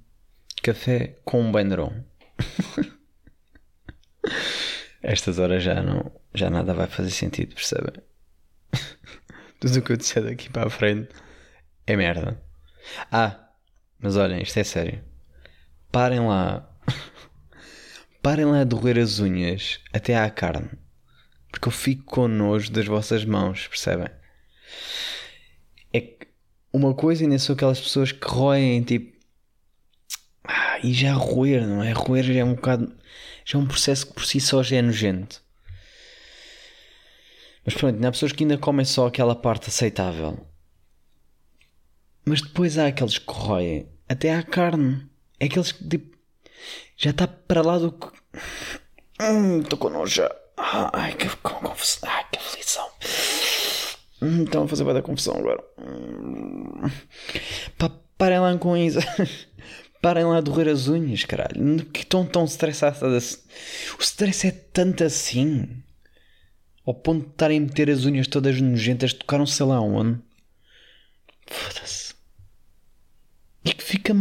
café 0.62 1.16
com 1.24 1.40
um 1.40 1.52
bandeirão. 1.52 2.04
Estas 5.02 5.40
horas 5.40 5.64
já 5.64 5.82
não, 5.82 6.12
já 6.34 6.50
nada 6.50 6.74
vai 6.74 6.88
fazer 6.88 7.12
sentido, 7.12 7.56
percebem? 7.56 7.94
Tudo 9.60 9.80
o 9.80 9.82
que 9.82 9.92
eu 9.92 9.98
disser 9.98 10.24
daqui 10.24 10.50
para 10.50 10.68
a 10.68 10.70
frente 10.70 11.10
é 11.86 11.96
merda. 11.96 12.40
Ah, 13.12 13.50
mas 14.00 14.16
olhem, 14.16 14.42
isto 14.42 14.58
é 14.58 14.64
sério. 14.64 15.04
Parem 15.92 16.20
lá. 16.20 16.70
Parem 18.22 18.46
lá 18.46 18.64
de 18.64 18.76
roer 18.76 19.00
as 19.00 19.20
unhas 19.20 19.80
até 19.92 20.16
à 20.16 20.30
carne. 20.30 20.70
Porque 21.52 21.68
eu 21.68 21.72
fico 21.72 22.04
com 22.04 22.28
nojo 22.28 22.72
das 22.72 22.86
vossas 22.86 23.26
mãos, 23.26 23.68
percebem? 23.68 24.10
É 25.92 26.02
que 26.02 26.28
uma 26.72 26.94
coisa 26.94 27.24
ainda 27.24 27.40
são 27.40 27.56
aquelas 27.56 27.80
pessoas 27.80 28.12
que 28.12 28.28
roem 28.28 28.84
tipo. 28.84 29.18
Ah, 30.44 30.80
e 30.84 30.94
já 30.94 31.14
roer, 31.14 31.66
não 31.66 31.84
é? 31.84 31.92
Roer 31.94 32.24
já 32.24 32.42
é 32.42 32.44
um 32.44 32.54
bocado. 32.54 32.96
Já 33.44 33.58
é 33.58 33.62
um 33.62 33.68
processo 33.68 34.06
que 34.08 34.14
por 34.14 34.26
si 34.26 34.40
só 34.40 34.62
já 34.62 34.78
é 34.78 34.82
nojento. 34.82 35.42
Mas 37.68 37.76
pronto, 37.76 38.02
há 38.06 38.12
pessoas 38.12 38.32
que 38.32 38.46
ainda 38.46 38.58
comem 38.58 38.86
só 38.86 39.08
aquela 39.08 39.36
parte 39.36 39.68
aceitável. 39.68 40.40
Mas 42.24 42.42
depois 42.42 42.78
há 42.78 42.88
aqueles 42.88 43.18
que 43.18 43.30
roem 43.30 43.90
até 44.08 44.34
à 44.34 44.42
carne. 44.42 45.06
É 45.38 45.48
aqueles 45.48 45.74
que 45.74 45.86
tipo. 45.86 46.18
Já 46.96 47.10
está 47.10 47.28
para 47.28 47.62
lá 47.62 47.78
do 47.78 47.92
que. 47.92 48.08
Hum, 49.22 49.60
estou 49.60 49.78
com 49.78 49.90
nojo. 49.90 50.24
Ai, 50.56 51.14
que, 51.16 51.28
confusão. 51.28 52.10
Ai, 52.10 52.26
que 52.32 52.40
aflição. 52.40 52.90
Hum, 54.22 54.44
estão 54.46 54.64
a 54.64 54.68
fazer 54.70 54.86
bem 54.86 54.94
da 54.94 55.02
confusão 55.02 55.36
agora. 55.36 55.62
Hum. 55.78 56.90
Pá, 57.78 57.92
parem 58.18 58.40
lá 58.40 58.58
com 58.58 58.78
isso. 58.78 59.00
parem 60.02 60.24
lá 60.24 60.40
de 60.40 60.50
roer 60.50 60.70
as 60.70 60.88
unhas, 60.88 61.26
caralho. 61.26 61.86
Que 61.88 62.00
estão 62.00 62.26
tão 62.26 62.46
estressados. 62.46 63.44
O 64.00 64.02
stress 64.02 64.48
é 64.48 64.52
tanto 64.52 65.04
assim. 65.04 65.84
Ao 66.88 66.94
ponto 66.94 67.26
de 67.26 67.32
estarem 67.32 67.58
a 67.58 67.62
meter 67.62 67.90
as 67.90 68.06
unhas 68.06 68.28
todas 68.28 68.62
nojentas, 68.62 69.12
tocaram 69.12 69.46
sei 69.46 69.66
lá 69.66 69.82
onde. 69.82 70.22
Foda-se. 71.46 72.16
E 73.66 73.74
que 73.74 73.84
fica. 73.84 74.14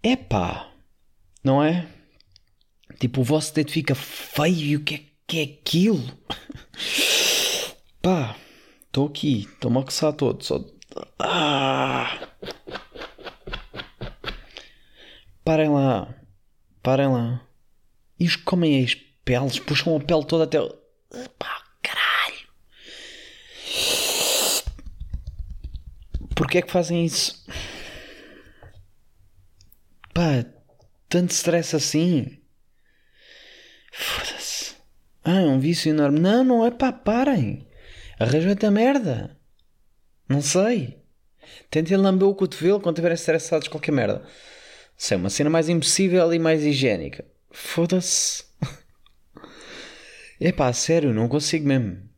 Epá! 0.00 0.70
Não 1.42 1.60
é? 1.60 1.88
Tipo, 3.00 3.22
o 3.22 3.24
vosso 3.24 3.52
dedo 3.52 3.72
fica 3.72 3.96
feio 3.96 4.54
e 4.54 4.76
o 4.76 4.84
que 4.84 4.94
é 4.94 5.02
que 5.26 5.40
é 5.40 5.42
aquilo? 5.42 6.04
Pá, 8.00 8.36
estou 8.86 9.08
aqui, 9.08 9.48
estou-me 9.52 9.80
a 9.80 9.82
coçar 9.82 10.12
todo. 10.12 10.44
Só... 10.44 10.64
Ah! 11.18 12.28
parem 15.44 15.68
lá. 15.68 16.14
Parem 16.80 17.08
lá. 17.08 17.44
E 18.20 18.24
os 18.24 18.36
comem 18.36 18.84
as 18.84 18.94
peles, 19.26 19.58
puxam 19.58 19.96
a 19.96 20.00
pele 20.00 20.24
toda 20.24 20.44
até. 20.44 20.58
Pá, 21.38 21.62
caralho! 21.82 22.48
Porquê 26.34 26.58
é 26.58 26.62
que 26.62 26.70
fazem 26.70 27.04
isso? 27.04 27.44
Pá, 30.14 30.46
tanto 31.08 31.32
stress 31.32 31.74
assim? 31.76 32.38
Foda-se. 33.92 34.76
Ah, 35.24 35.40
é 35.40 35.46
um 35.46 35.58
vício 35.58 35.90
enorme. 35.90 36.20
Não, 36.20 36.44
não 36.44 36.64
é 36.64 36.70
pá, 36.70 36.92
parem. 36.92 37.66
Arranjam 38.18 38.54
a 38.66 38.70
merda. 38.70 39.36
Não 40.28 40.40
sei. 40.40 41.02
Tentem 41.68 41.96
lamber 41.96 42.28
o 42.28 42.34
cotovelo 42.34 42.80
quando 42.80 42.96
estiverem 42.96 43.14
estressados 43.14 43.68
qualquer 43.68 43.92
merda. 43.92 44.24
É 45.10 45.16
uma 45.16 45.30
cena 45.30 45.50
mais 45.50 45.68
impossível 45.68 46.32
e 46.32 46.38
mais 46.38 46.62
higiênica. 46.62 47.24
Foda-se. 47.50 48.45
É 50.38 50.52
pá, 50.52 50.72
sério, 50.72 51.14
não 51.14 51.28
consigo 51.28 51.66
mesmo. 51.66 52.08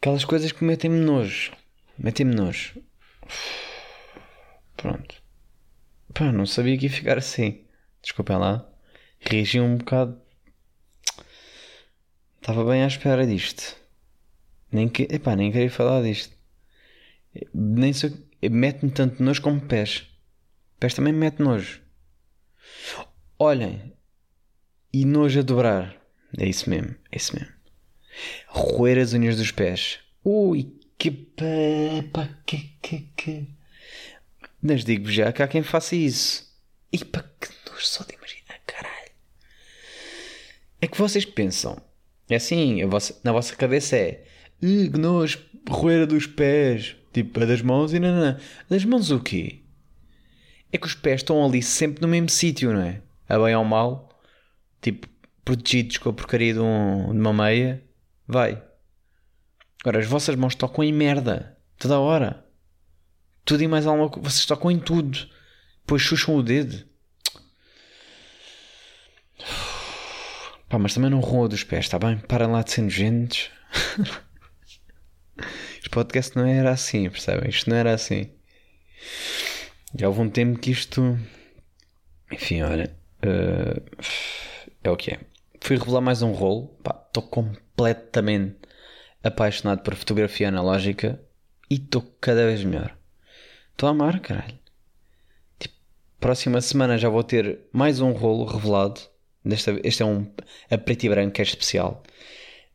Aquelas 0.00 0.24
coisas 0.24 0.52
que 0.52 0.62
metem-me 0.62 0.98
nojo. 0.98 1.52
Metem-me 1.98 2.34
nojo. 2.34 2.80
Pronto. 4.76 5.20
Pá, 6.12 6.30
não 6.30 6.46
sabia 6.46 6.78
que 6.78 6.86
ia 6.86 6.92
ficar 6.92 7.18
assim. 7.18 7.64
Desculpem 8.00 8.36
lá. 8.36 8.68
Reagi 9.18 9.58
um 9.58 9.76
bocado. 9.76 10.20
Estava 12.40 12.64
bem 12.64 12.84
à 12.84 12.86
espera 12.86 13.26
disto. 13.26 13.76
Nem, 14.70 14.88
que... 14.88 15.08
Epá, 15.10 15.34
nem 15.34 15.50
queria 15.50 15.70
falar 15.70 16.02
disto. 16.02 16.36
Nem 17.52 17.92
sei. 17.92 18.12
Mete-me 18.48 18.92
tanto 18.92 19.22
nojo 19.22 19.42
como 19.42 19.60
pés. 19.66 20.06
Pés 20.78 20.94
também 20.94 21.12
me 21.12 21.20
mete 21.20 21.42
nojo. 21.42 21.80
Olhem. 23.38 23.96
E 24.92 25.04
nojo 25.04 25.40
a 25.40 25.42
dobrar. 25.42 26.03
É 26.38 26.46
isso 26.46 26.68
mesmo. 26.68 26.94
É 27.10 27.16
isso 27.16 27.34
mesmo. 27.34 27.52
Roer 28.48 28.98
as 28.98 29.12
unhas 29.12 29.36
dos 29.36 29.50
pés. 29.50 29.98
Ui, 30.24 30.72
que 30.98 31.10
pá, 31.10 32.28
que, 32.46 32.70
que, 32.80 33.08
que. 33.16 33.46
Mas 34.62 34.84
digo 34.84 35.10
já 35.10 35.32
que 35.32 35.42
há 35.42 35.48
quem 35.48 35.62
faça 35.62 35.94
isso. 35.94 36.50
E 36.92 37.04
pá, 37.04 37.22
que 37.40 37.48
nojo 37.68 37.84
só 37.84 38.04
de 38.04 38.14
imaginar, 38.14 38.58
caralho. 38.66 39.10
É 40.80 40.86
que 40.86 40.98
vocês 40.98 41.24
pensam. 41.24 41.80
É 42.28 42.36
assim, 42.36 42.84
vossa, 42.86 43.20
na 43.22 43.32
vossa 43.32 43.54
cabeça 43.54 43.96
é. 43.96 44.24
Que 44.60 44.90
roer 45.68 46.06
dos 46.06 46.26
pés. 46.26 46.96
Tipo, 47.12 47.40
a 47.40 47.44
das 47.44 47.62
mãos 47.62 47.92
e 47.92 48.00
não, 48.00 48.14
não. 48.14 48.38
Das 48.68 48.84
mãos 48.84 49.10
o 49.10 49.20
quê? 49.20 49.60
É 50.72 50.78
que 50.78 50.86
os 50.86 50.94
pés 50.94 51.20
estão 51.20 51.44
ali 51.44 51.62
sempre 51.62 52.02
no 52.02 52.08
mesmo 52.08 52.28
sítio, 52.28 52.72
não 52.72 52.80
é? 52.80 53.00
A 53.28 53.38
bem 53.38 53.54
ou 53.54 53.64
mal. 53.64 54.08
Tipo, 54.82 55.08
protegidos 55.44 55.98
com 55.98 56.08
a 56.08 56.12
porcaria 56.12 56.54
de, 56.54 56.60
um, 56.60 57.12
de 57.12 57.18
uma 57.18 57.32
meia. 57.32 57.82
Vai. 58.26 58.62
Agora, 59.80 59.98
as 59.98 60.06
vossas 60.06 60.34
mãos 60.36 60.54
tocam 60.54 60.82
em 60.82 60.92
merda. 60.92 61.58
Toda 61.78 61.98
hora. 61.98 62.44
Tudo 63.44 63.62
e 63.62 63.68
mais 63.68 63.86
alguma 63.86 64.08
coisa. 64.08 64.30
Vocês 64.30 64.46
tocam 64.46 64.70
em 64.70 64.78
tudo. 64.78 65.28
Depois 65.80 66.00
chucham 66.00 66.36
o 66.36 66.42
dedo. 66.42 66.86
Pá, 70.68 70.78
mas 70.78 70.94
também 70.94 71.10
não 71.10 71.20
roam 71.20 71.48
dos 71.48 71.62
pés, 71.62 71.84
está 71.84 71.98
bem? 71.98 72.16
Parem 72.18 72.48
lá 72.48 72.62
de 72.62 72.72
ser 72.72 72.82
nojentos. 72.82 73.50
este 75.76 75.90
podcast 75.90 76.34
não 76.36 76.46
era 76.46 76.70
assim, 76.70 77.10
percebem? 77.10 77.50
Isto 77.50 77.68
não 77.68 77.76
era 77.76 77.92
assim. 77.92 78.30
Já 79.94 80.08
houve 80.08 80.20
um 80.20 80.30
tempo 80.30 80.58
que 80.58 80.70
isto. 80.70 81.18
Enfim, 82.32 82.62
olha. 82.62 82.96
Uh... 83.22 83.82
É 84.84 84.90
o 84.90 84.96
que 84.96 85.12
é. 85.12 85.18
Fui 85.64 85.78
revelar 85.78 86.02
mais 86.02 86.20
um 86.20 86.32
rolo. 86.32 86.78
Estou 87.06 87.22
completamente 87.22 88.56
apaixonado 89.22 89.80
por 89.80 89.94
fotografia 89.94 90.50
analógica 90.50 91.18
e 91.70 91.76
estou 91.76 92.02
cada 92.20 92.44
vez 92.44 92.62
melhor. 92.62 92.94
Estou 93.70 93.86
a 93.88 93.92
amar, 93.92 94.20
caralho. 94.20 94.58
Tipo, 95.58 95.74
próxima 96.20 96.60
semana 96.60 96.98
já 96.98 97.08
vou 97.08 97.24
ter 97.24 97.60
mais 97.72 98.02
um 98.02 98.12
rolo 98.12 98.44
revelado. 98.44 99.00
Desta, 99.42 99.80
este 99.82 100.02
é 100.02 100.04
um 100.04 100.30
a 100.70 100.76
preto 100.76 101.04
e 101.04 101.08
branco 101.08 101.32
que 101.32 101.40
é 101.40 101.44
especial. 101.44 102.02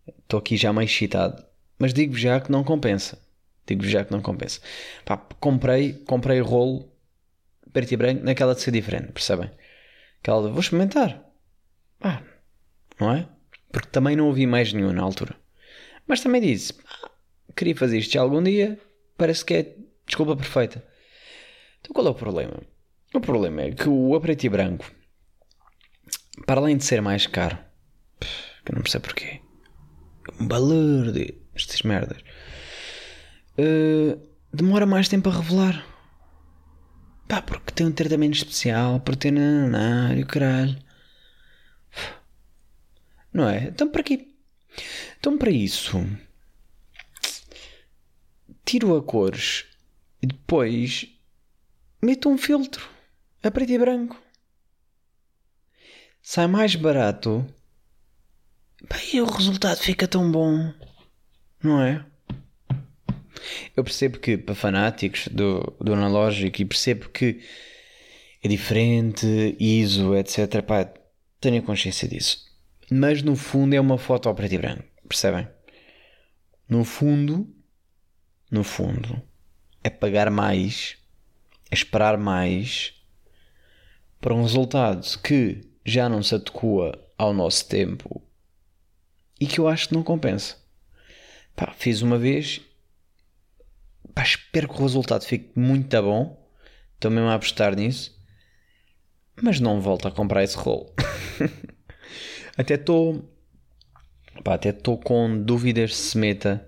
Estou 0.07 0.39
aqui 0.39 0.57
já 0.57 0.73
mais 0.73 0.89
excitado. 0.89 1.45
Mas 1.77 1.93
digo 1.93 2.17
já 2.17 2.41
que 2.41 2.51
não 2.51 2.63
compensa. 2.63 3.21
digo 3.67 3.85
já 3.85 4.03
que 4.03 4.11
não 4.11 4.19
compensa. 4.19 4.61
Pá, 5.05 5.15
comprei, 5.39 5.93
comprei 5.93 6.39
rolo 6.39 6.91
preto 7.71 7.91
e 7.91 7.97
branco 7.97 8.25
naquela 8.25 8.55
de 8.55 8.61
ser 8.61 8.71
diferente, 8.71 9.11
percebem? 9.11 9.51
Aquela 10.21 10.47
de 10.47 10.49
vou 10.49 10.59
experimentar. 10.59 11.23
Pá, 11.99 12.23
não 12.99 13.13
é? 13.13 13.27
Porque 13.71 13.89
também 13.89 14.15
não 14.15 14.27
ouvi 14.27 14.45
mais 14.45 14.73
nenhum 14.73 14.91
na 14.91 15.03
altura. 15.03 15.35
Mas 16.07 16.21
também 16.21 16.41
disse: 16.41 16.73
ah, 16.85 17.09
queria 17.55 17.75
fazer 17.75 17.99
isto 17.99 18.13
já 18.13 18.21
algum 18.21 18.41
dia, 18.41 18.79
parece 19.17 19.45
que 19.45 19.53
é 19.53 19.75
desculpa 20.05 20.35
perfeita. 20.35 20.83
Então 21.79 21.93
qual 21.93 22.07
é 22.07 22.09
o 22.09 22.15
problema? 22.15 22.61
O 23.13 23.19
problema 23.19 23.61
é 23.61 23.71
que 23.71 23.87
o 23.87 24.15
a 24.15 24.21
preto 24.21 24.43
e 24.43 24.49
branco, 24.49 24.85
para 26.45 26.59
além 26.59 26.77
de 26.77 26.83
ser 26.83 27.01
mais 27.01 27.25
caro, 27.25 27.57
que 28.19 28.71
eu 28.71 28.75
não 28.75 28.81
percebo 28.81 29.05
porquê, 29.05 29.41
um 30.39 30.47
valor 30.47 31.11
de 31.11 31.35
estas 31.55 31.81
merdas, 31.81 32.21
uh, 33.57 34.29
demora 34.53 34.85
mais 34.85 35.07
tempo 35.07 35.29
a 35.29 35.33
revelar. 35.33 35.85
Pá, 37.27 37.41
porque 37.41 37.71
tem 37.71 37.85
um 37.85 37.91
tratamento 37.91 38.35
especial, 38.35 38.99
porque 39.01 39.19
tem 39.19 39.31
nananá 39.31 40.15
e 40.15 40.23
o 40.23 40.25
caralho. 40.25 40.88
Não 43.33 43.47
é? 43.47 43.65
Então 43.67 43.89
para 43.89 44.03
quê? 44.03 44.29
Então, 45.19 45.37
para 45.37 45.51
isso, 45.51 45.97
tiro 48.65 48.95
a 48.95 49.03
cores 49.03 49.65
e 50.21 50.27
depois 50.27 51.07
meto 52.01 52.29
um 52.29 52.37
filtro 52.37 52.87
a 53.43 53.51
preto 53.51 53.71
e 53.71 53.77
branco. 53.77 54.21
Sai 56.21 56.47
mais 56.47 56.75
barato 56.75 57.45
e 59.13 59.21
o 59.21 59.25
resultado 59.25 59.79
fica 59.79 60.07
tão 60.07 60.31
bom, 60.31 60.73
não 61.61 61.81
é? 61.81 62.05
Eu 63.75 63.83
percebo 63.83 64.19
que 64.19 64.37
para 64.37 64.53
fanáticos 64.53 65.27
do, 65.29 65.61
do 65.81 65.93
analógico 65.93 66.61
e 66.61 66.65
percebo 66.65 67.09
que 67.09 67.41
é 68.43 68.47
diferente, 68.47 69.55
ISO, 69.59 70.15
etc. 70.15 70.61
Pá, 70.61 70.93
tenho 71.39 71.63
consciência 71.63 72.07
disso 72.07 72.48
mas 72.91 73.21
no 73.21 73.35
fundo 73.35 73.75
é 73.75 73.79
uma 73.79 73.97
foto 73.97 74.27
ao 74.27 74.35
preto 74.35 74.53
e 74.53 74.57
branco, 74.57 74.83
percebem? 75.07 75.47
No 76.67 76.83
fundo, 76.83 77.47
no 78.49 78.63
fundo, 78.63 79.21
é 79.83 79.89
pagar 79.89 80.29
mais, 80.29 80.97
é 81.69 81.75
esperar 81.75 82.17
mais 82.17 82.93
para 84.19 84.33
um 84.33 84.43
resultado 84.43 85.05
que 85.21 85.61
já 85.85 86.09
não 86.09 86.21
se 86.21 86.35
adequa 86.35 86.99
ao 87.17 87.33
nosso 87.33 87.67
tempo 87.67 88.21
e 89.39 89.47
que 89.47 89.59
eu 89.59 89.67
acho 89.67 89.89
que 89.89 89.93
não 89.93 90.03
compensa. 90.03 90.57
Pá, 91.55 91.73
fiz 91.77 92.01
uma 92.01 92.17
vez, 92.17 92.61
pá, 94.13 94.23
espero 94.23 94.67
que 94.67 94.75
o 94.75 94.83
resultado 94.83 95.25
fique 95.25 95.51
muito 95.57 96.01
bom, 96.01 96.49
estou 96.95 97.11
mesmo 97.11 97.29
a 97.29 97.35
apostar 97.35 97.75
nisso, 97.75 98.17
mas 99.41 99.59
não 99.59 99.79
volto 99.81 100.07
a 100.07 100.11
comprar 100.11 100.43
esse 100.43 100.57
rolo. 100.57 100.93
Até 102.59 102.73
estou. 102.73 103.23
Até 104.43 104.69
estou 104.69 104.97
com 104.97 105.41
dúvidas 105.41 105.95
se 105.95 106.17
meta 106.17 106.67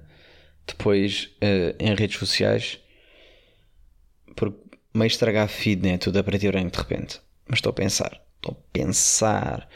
depois 0.65 1.35
uh, 1.43 1.75
em 1.77 1.93
redes 1.95 2.17
sociais. 2.17 2.79
Porque 4.33 4.57
meio 4.93 5.07
estragar 5.07 5.49
feed, 5.49 5.83
né? 5.85 5.97
Tudo 5.97 6.17
a 6.19 6.23
preto 6.23 6.45
e 6.45 6.47
branco 6.47 6.71
de 6.71 6.77
repente. 6.77 7.19
Mas 7.45 7.57
estou 7.57 7.71
a 7.71 7.73
pensar. 7.73 8.23
Estou 8.37 8.53
a 8.53 8.71
pensar. 8.71 9.67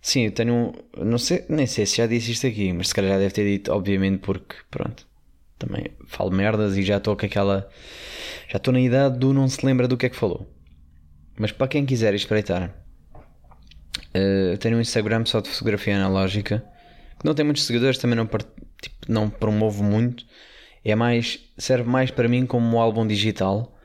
Sim, 0.00 0.22
eu 0.22 0.32
tenho. 0.32 0.72
Não 0.96 1.18
sei, 1.18 1.44
nem 1.50 1.66
sei 1.66 1.84
se 1.84 1.98
já 1.98 2.06
disse 2.06 2.32
isto 2.32 2.46
aqui, 2.46 2.72
mas 2.72 2.88
se 2.88 2.94
calhar 2.94 3.12
já 3.12 3.18
deve 3.18 3.34
ter 3.34 3.44
dito, 3.44 3.70
obviamente, 3.72 4.20
porque 4.20 4.56
pronto. 4.70 5.06
Também 5.58 5.84
falo 6.06 6.30
merdas 6.30 6.78
e 6.78 6.82
já 6.82 6.96
estou 6.96 7.14
com 7.14 7.26
aquela. 7.26 7.68
Já 8.48 8.56
estou 8.56 8.72
na 8.72 8.80
idade 8.80 9.18
do 9.18 9.34
não 9.34 9.48
se 9.48 9.66
lembra 9.66 9.86
do 9.86 9.98
que 9.98 10.06
é 10.06 10.08
que 10.08 10.16
falou. 10.16 10.50
Mas 11.38 11.52
para 11.52 11.68
quem 11.68 11.84
quiser 11.84 12.14
espreitar, 12.14 12.85
Uh, 14.16 14.56
tenho 14.58 14.76
um 14.76 14.80
Instagram 14.80 15.26
só 15.26 15.40
de 15.40 15.48
fotografia 15.48 15.96
analógica 15.96 16.64
que 17.18 17.24
não 17.24 17.34
tem 17.34 17.44
muitos 17.44 17.64
seguidores, 17.64 17.98
também 17.98 18.16
não, 18.16 18.26
tipo, 18.26 18.96
não 19.08 19.28
promovo 19.28 19.82
muito. 19.82 20.24
É 20.84 20.94
mais, 20.94 21.40
serve 21.58 21.88
mais 21.88 22.10
para 22.10 22.28
mim 22.28 22.46
como 22.46 22.76
um 22.76 22.80
álbum 22.80 23.06
digital 23.06 23.76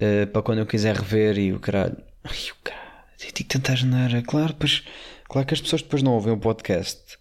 uh, 0.00 0.26
para 0.26 0.42
quando 0.42 0.58
eu 0.58 0.66
quiser 0.66 0.96
rever 0.96 1.38
e 1.38 1.52
o 1.52 1.60
caralho. 1.60 1.96
Ai, 2.24 2.50
o 2.50 2.62
caralho, 2.62 3.04
eu 3.12 3.18
tenho 3.18 3.32
que 3.32 3.44
tentar 3.44 3.76
gerar. 3.76 4.22
Claro, 4.22 4.54
pois, 4.58 4.82
claro 5.24 5.46
que 5.46 5.54
as 5.54 5.60
pessoas 5.60 5.82
depois 5.82 6.02
não 6.02 6.12
ouvem 6.12 6.32
o 6.32 6.38
podcast 6.38 7.16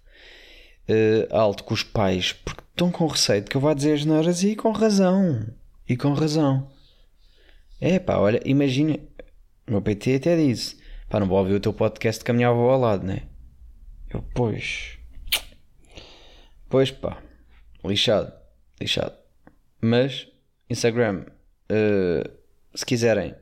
uh, 0.89 1.35
alto 1.35 1.63
com 1.63 1.73
os 1.73 1.83
pais 1.83 2.33
porque 2.33 2.63
estão 2.71 2.91
com 2.91 3.05
receio 3.07 3.41
de 3.41 3.49
que 3.49 3.57
eu 3.57 3.61
vá 3.61 3.73
dizer 3.73 3.99
as 4.27 4.43
e 4.43 4.55
com 4.55 4.71
razão. 4.71 5.45
E 5.87 5.95
com 5.95 6.13
razão. 6.13 6.67
É 7.79 7.99
pá, 7.99 8.17
olha, 8.17 8.41
imagina, 8.45 8.97
O 9.67 9.71
meu 9.71 9.81
PT 9.81 10.15
até 10.15 10.35
disse: 10.35 10.80
pá, 11.11 11.19
não 11.19 11.27
vou 11.27 11.37
ouvir 11.37 11.53
o 11.55 11.59
teu 11.59 11.73
podcast 11.73 12.23
que 12.23 12.31
a 12.31 12.33
minha 12.33 12.47
avó 12.47 12.71
ao 12.71 12.79
lado, 12.79 13.05
né? 13.05 13.27
Eu, 14.09 14.23
pois. 14.33 14.97
Pois 16.69 16.89
pá, 16.89 17.21
lixado, 17.83 18.31
lixado. 18.79 19.17
Mas, 19.81 20.29
Instagram, 20.69 21.25
uh, 21.69 22.23
se 22.73 22.85
quiserem, 22.85 23.35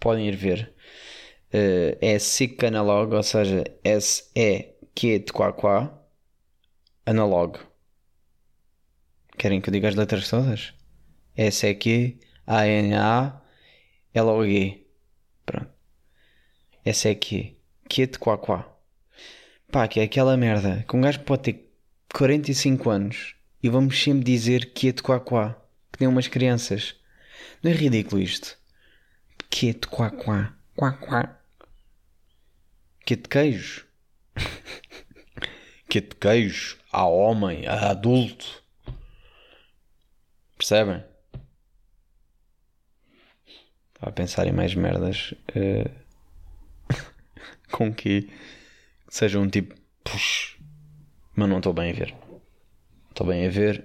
podem 0.00 0.26
ir 0.26 0.34
ver. 0.34 0.74
Uh, 1.54 1.96
é 2.00 2.18
SIC 2.18 2.64
Analog, 2.64 3.14
ou 3.14 3.22
seja, 3.22 3.62
S-E-Q 3.84 5.18
de 5.20 5.32
quá 5.32 5.52
quá, 5.52 5.96
analog. 7.06 7.60
Querem 9.38 9.60
que 9.60 9.68
eu 9.68 9.72
diga 9.72 9.88
as 9.88 9.94
letras 9.94 10.28
todas? 10.28 10.74
S-E-Q, 11.36 12.18
A-N-A-L-O-G. 12.46 13.42
Pronto. 14.58 14.81
S-E-Q, 16.84 17.56
Q 17.88 18.06
de 18.06 18.18
quá 18.18 18.36
quá. 18.36 18.68
Pá, 19.70 19.86
que 19.86 20.00
é 20.00 20.02
aquela 20.02 20.36
merda 20.36 20.84
que 20.88 20.96
um 20.96 21.00
gajo 21.00 21.20
pode 21.20 21.42
ter 21.42 21.72
45 22.12 22.90
anos 22.90 23.34
e 23.62 23.68
vamos 23.68 24.02
sempre 24.02 24.24
dizer 24.24 24.72
que 24.72 24.88
é 24.88 24.92
de 24.92 25.02
quá 25.02 25.20
quá, 25.20 25.56
que 25.92 26.00
nem 26.00 26.08
umas 26.08 26.26
crianças. 26.26 26.96
Não 27.62 27.70
é 27.70 27.74
ridículo 27.74 28.20
isto? 28.20 28.58
Que 29.48 29.70
é 29.70 29.72
de 29.72 29.86
quá 29.86 30.10
quá, 30.10 30.56
quá 30.74 30.92
quá. 30.92 31.40
Que 33.06 33.14
é 33.14 33.16
de 33.16 33.28
queijo. 33.28 33.86
que 35.88 35.98
é 35.98 36.00
de 36.00 36.16
queijo 36.16 36.78
a 36.90 37.06
homem, 37.06 37.66
a 37.66 37.90
adulto. 37.90 38.62
Percebem? 40.58 41.04
Estava 43.94 44.10
a 44.10 44.12
pensar 44.12 44.46
em 44.48 44.52
mais 44.52 44.74
merdas 44.74 45.32
uh, 45.50 46.01
com 47.72 47.92
que 47.92 48.28
seja 49.08 49.38
um 49.38 49.48
tipo. 49.48 49.74
Puxa, 50.04 50.56
mas 51.34 51.48
não 51.48 51.58
estou 51.58 51.72
bem 51.72 51.90
a 51.90 51.94
ver. 51.94 52.14
Estou 53.10 53.26
bem 53.26 53.46
a 53.46 53.50
ver 53.50 53.84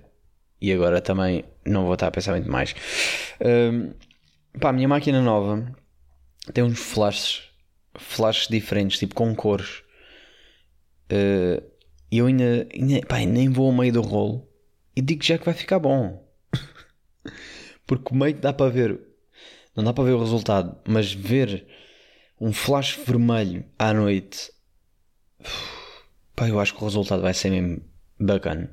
e 0.62 0.72
agora 0.72 1.02
também 1.02 1.44
não 1.66 1.84
vou 1.84 1.94
estar 1.94 2.08
a 2.08 2.12
pensar 2.12 2.34
muito 2.34 2.50
mais. 2.50 2.76
Um, 3.42 3.94
pá, 4.60 4.70
a 4.70 4.74
minha 4.74 4.88
máquina 4.88 5.22
nova 5.22 5.76
tem 6.54 6.64
uns 6.64 6.80
flashes, 6.80 7.50
flashes 7.96 8.48
diferentes, 8.48 9.00
tipo 9.00 9.16
com 9.16 9.36
cores. 9.36 9.84
Uh, 11.12 11.64
e 12.12 12.18
eu 12.20 12.28
ainda, 12.28 12.68
ainda 12.74 13.06
pá, 13.06 13.20
nem 13.20 13.50
vou 13.50 13.68
ao 13.68 13.74
meio 13.74 13.94
do 13.94 14.02
rolo 14.02 14.48
e 14.96 15.02
digo 15.02 15.24
já 15.24 15.38
que 15.38 15.46
vai 15.46 15.54
ficar 15.54 15.80
bom. 15.80 16.26
Porque 17.86 18.16
meio 18.16 18.36
dá 18.36 18.52
para 18.52 18.72
ver, 18.72 19.00
não 19.76 19.84
dá 19.84 19.94
para 19.94 20.04
ver 20.04 20.14
o 20.14 20.20
resultado, 20.20 20.78
mas 20.88 21.14
ver 21.14 21.68
um 22.40 22.54
flash 22.54 23.00
vermelho 23.06 23.66
à 23.78 23.94
noite 23.94 24.52
Pá, 26.36 26.48
eu 26.48 26.60
acho 26.60 26.76
que 26.76 26.82
o 26.84 26.86
resultado 26.86 27.22
vai 27.22 27.34
ser 27.34 27.50
mesmo 27.50 27.82
bacana. 28.20 28.70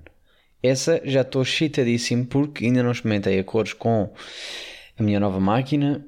Essa 0.63 1.01
já 1.05 1.23
estou 1.23 1.43
excitadíssimo 1.43 2.27
porque 2.27 2.67
ainda 2.67 2.83
não 2.83 2.93
experimentei 2.93 3.39
a 3.39 3.45
cores 3.45 3.73
com 3.73 4.13
a 4.99 5.03
minha 5.03 5.21
nova 5.21 5.41
máquina. 5.41 6.07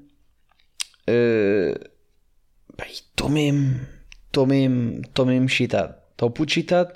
Estou 2.78 3.28
uh, 3.28 3.30
mesmo, 3.30 3.80
estou 4.26 4.46
mesmo, 4.46 5.00
estou 5.00 5.26
mesmo 5.26 5.46
excitado. 5.46 5.94
Estou 6.12 6.30
puto 6.30 6.52
excitado. 6.52 6.92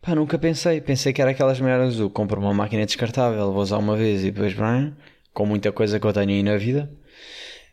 Pá, 0.00 0.14
nunca 0.14 0.38
pensei. 0.38 0.80
Pensei 0.80 1.12
que 1.12 1.22
era 1.22 1.30
aquelas 1.30 1.60
merdas 1.60 1.96
do 1.96 2.10
compro 2.10 2.40
uma 2.40 2.54
máquina 2.54 2.84
descartável, 2.84 3.52
vou 3.52 3.62
usar 3.62 3.78
uma 3.78 3.96
vez 3.96 4.24
e 4.24 4.30
depois, 4.30 4.54
bem, 4.54 4.96
com 5.32 5.46
muita 5.46 5.70
coisa 5.70 6.00
que 6.00 6.06
eu 6.06 6.12
tenho 6.12 6.30
aí 6.30 6.42
na 6.42 6.56
vida. 6.56 6.90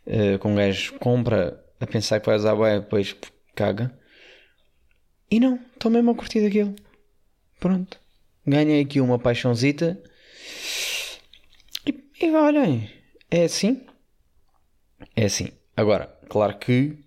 Uh, 0.06 0.38
com 0.38 0.52
um 0.52 0.54
gajo 0.54 0.94
compra 1.00 1.63
a 1.84 1.86
pensar 1.86 2.20
que 2.20 2.26
vai 2.26 2.36
usar 2.36 2.56
bem, 2.56 2.80
depois 2.80 3.14
caga. 3.54 3.96
E 5.30 5.40
não, 5.40 5.58
estou 5.74 5.90
mesmo 5.90 6.10
a 6.10 6.14
curtir 6.14 6.42
daquilo. 6.42 6.74
Pronto. 7.60 7.98
Ganhei 8.46 8.82
aqui 8.82 9.00
uma 9.00 9.18
paixãozita. 9.18 10.00
E, 11.86 11.94
e 12.20 12.30
olhem, 12.32 12.90
é 13.30 13.44
assim. 13.44 13.86
É 15.16 15.24
assim. 15.24 15.50
Agora, 15.76 16.06
claro 16.28 16.58
que 16.58 16.98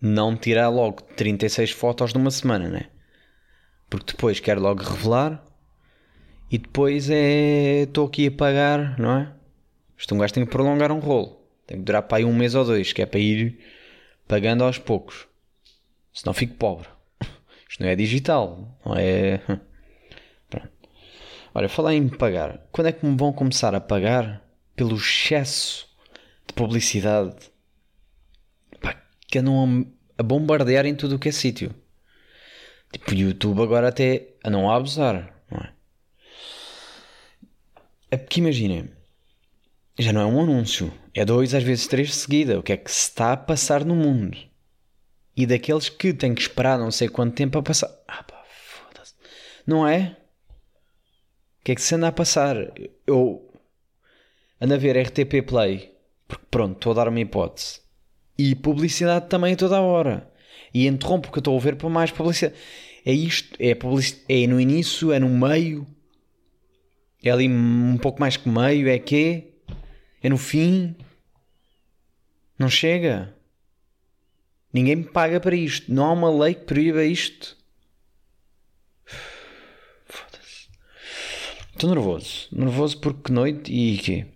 não 0.00 0.36
tirar 0.36 0.68
logo 0.68 1.02
36 1.02 1.70
fotos 1.70 2.12
numa 2.12 2.30
semana, 2.30 2.68
né? 2.68 2.88
Porque 3.88 4.12
depois 4.12 4.40
quero 4.40 4.60
logo 4.60 4.82
revelar 4.82 5.44
e 6.50 6.58
depois 6.58 7.08
é. 7.10 7.82
Estou 7.82 8.06
aqui 8.06 8.26
a 8.26 8.32
pagar, 8.32 8.98
não 8.98 9.18
é? 9.18 9.32
Isto 9.96 10.14
um 10.14 10.18
gajo 10.18 10.34
tem 10.34 10.44
que 10.44 10.50
prolongar 10.50 10.90
um 10.90 10.98
rolo. 10.98 11.40
Tem 11.66 11.78
que 11.78 11.84
durar 11.84 12.02
para 12.02 12.18
aí 12.18 12.24
um 12.24 12.34
mês 12.34 12.54
ou 12.54 12.64
dois, 12.64 12.92
que 12.92 13.02
é 13.02 13.06
para 13.06 13.20
ir 13.20 13.58
pagando 14.26 14.64
aos 14.64 14.78
poucos. 14.78 15.26
Senão 16.12 16.32
fico 16.32 16.54
pobre. 16.54 16.88
Isto 17.68 17.82
não 17.82 17.88
é 17.88 17.96
digital, 17.96 18.78
não 18.84 18.94
é. 18.96 19.38
Pronto. 20.48 20.70
Olha, 21.54 21.68
falar 21.68 21.94
em 21.94 22.08
pagar. 22.08 22.66
Quando 22.70 22.86
é 22.86 22.92
que 22.92 23.04
me 23.04 23.16
vão 23.16 23.32
começar 23.32 23.74
a 23.74 23.80
pagar 23.80 24.42
pelo 24.76 24.96
excesso 24.96 25.88
de 26.46 26.52
publicidade 26.54 27.36
Pá, 28.80 29.00
que 29.26 29.38
andam 29.38 29.86
a 30.16 30.22
bombardear 30.22 30.86
em 30.86 30.94
tudo 30.94 31.16
o 31.16 31.18
que 31.18 31.28
é 31.28 31.32
sítio? 31.32 31.74
Tipo, 32.92 33.10
o 33.10 33.14
YouTube 33.14 33.62
agora 33.62 33.88
até 33.88 34.34
a 34.44 34.50
não 34.50 34.70
a 34.70 34.76
abusar, 34.76 35.34
não 35.50 35.58
é? 35.58 35.72
É 38.12 38.16
porque 38.16 38.38
imaginem, 38.38 38.92
já 39.98 40.12
não 40.12 40.20
é 40.20 40.26
um 40.26 40.40
anúncio, 40.40 40.92
é 41.12 41.24
dois, 41.24 41.54
às 41.54 41.62
vezes 41.62 41.86
três 41.86 42.08
de 42.08 42.14
seguida. 42.14 42.58
O 42.58 42.62
que 42.62 42.72
é 42.72 42.76
que 42.76 42.90
se 42.90 43.08
está 43.08 43.32
a 43.32 43.36
passar 43.36 43.84
no 43.84 43.94
mundo? 43.94 44.36
e 45.36 45.46
daqueles 45.46 45.88
que 45.88 46.12
têm 46.12 46.34
que 46.34 46.42
esperar 46.42 46.78
não 46.78 46.90
sei 46.90 47.08
quanto 47.08 47.34
tempo 47.34 47.58
a 47.58 47.62
passar. 47.62 47.90
Ah 48.06 48.22
pá, 48.22 48.44
foda-se. 48.46 49.14
Não 49.66 49.86
é? 49.86 50.16
O 51.60 51.64
que 51.64 51.72
é 51.72 51.74
que 51.74 51.82
se 51.82 51.94
anda 51.94 52.08
a 52.08 52.12
passar? 52.12 52.56
Eu 53.06 53.50
ando 54.60 54.74
a 54.74 54.76
ver 54.76 54.96
RTP 54.96 55.42
Play, 55.46 55.92
porque 56.28 56.44
pronto, 56.50 56.76
estou 56.76 56.92
a 56.92 56.94
dar 56.94 57.08
uma 57.08 57.20
hipótese. 57.20 57.80
E 58.36 58.54
publicidade 58.54 59.28
também 59.28 59.56
toda 59.56 59.76
a 59.76 59.80
hora. 59.80 60.30
E 60.72 60.86
interrompo 60.86 61.28
porque 61.28 61.38
eu 61.38 61.40
estou 61.40 61.56
a 61.56 61.60
ver 61.60 61.76
para 61.76 61.88
mais 61.88 62.10
publicidade. 62.10 62.54
É 63.04 63.12
isto, 63.12 63.56
é, 63.60 63.76
é 64.28 64.46
no 64.46 64.60
início, 64.60 65.12
é 65.12 65.18
no 65.18 65.28
meio, 65.28 65.86
é 67.22 67.30
ali 67.30 67.48
um 67.48 67.98
pouco 67.98 68.18
mais 68.18 68.36
que 68.36 68.48
meio, 68.48 68.88
é 68.88 68.98
que 68.98 69.53
é 70.24 70.28
no 70.30 70.38
fim. 70.38 70.96
Não 72.58 72.70
chega. 72.70 73.36
Ninguém 74.72 74.96
me 74.96 75.04
paga 75.04 75.38
para 75.38 75.54
isto. 75.54 75.92
Não 75.92 76.06
há 76.06 76.12
uma 76.12 76.30
lei 76.30 76.54
que 76.54 76.64
proíba 76.64 77.04
isto. 77.04 77.54
Foda-se. 80.06 80.68
Estou 81.74 81.90
nervoso. 81.90 82.48
Nervoso 82.50 82.98
porque 83.00 83.30
noite 83.30 83.70
e 83.70 83.98
quê? 83.98 84.26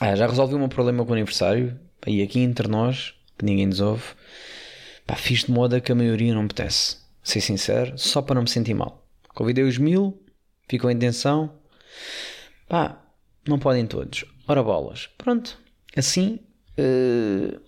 Ah, 0.00 0.14
já 0.14 0.26
resolvi 0.26 0.54
o 0.54 0.58
meu 0.58 0.68
problema 0.68 1.02
com 1.02 1.12
o 1.12 1.14
aniversário. 1.14 1.80
E 2.06 2.20
aqui 2.20 2.40
entre 2.40 2.68
nós, 2.68 3.14
que 3.38 3.44
ninguém 3.46 3.66
nos 3.66 3.80
ouve, 3.80 4.04
pá, 5.06 5.16
fiz 5.16 5.44
de 5.44 5.50
moda 5.50 5.80
que 5.80 5.92
a 5.92 5.94
maioria 5.94 6.34
não 6.34 6.42
me 6.42 6.46
apetece. 6.46 6.98
Ser 7.22 7.40
sincero, 7.40 7.96
só 7.96 8.20
para 8.20 8.34
não 8.34 8.42
me 8.42 8.50
sentir 8.50 8.74
mal. 8.74 9.08
Convidei 9.28 9.64
os 9.64 9.78
mil, 9.78 10.22
ficou 10.68 10.90
em 10.90 10.98
tensão. 10.98 11.58
Pá, 12.68 13.03
não 13.46 13.58
podem 13.58 13.86
todos. 13.86 14.24
Ora 14.46 14.62
bolas. 14.62 15.08
Pronto. 15.18 15.58
Assim. 15.96 16.40
Uh 16.78 17.60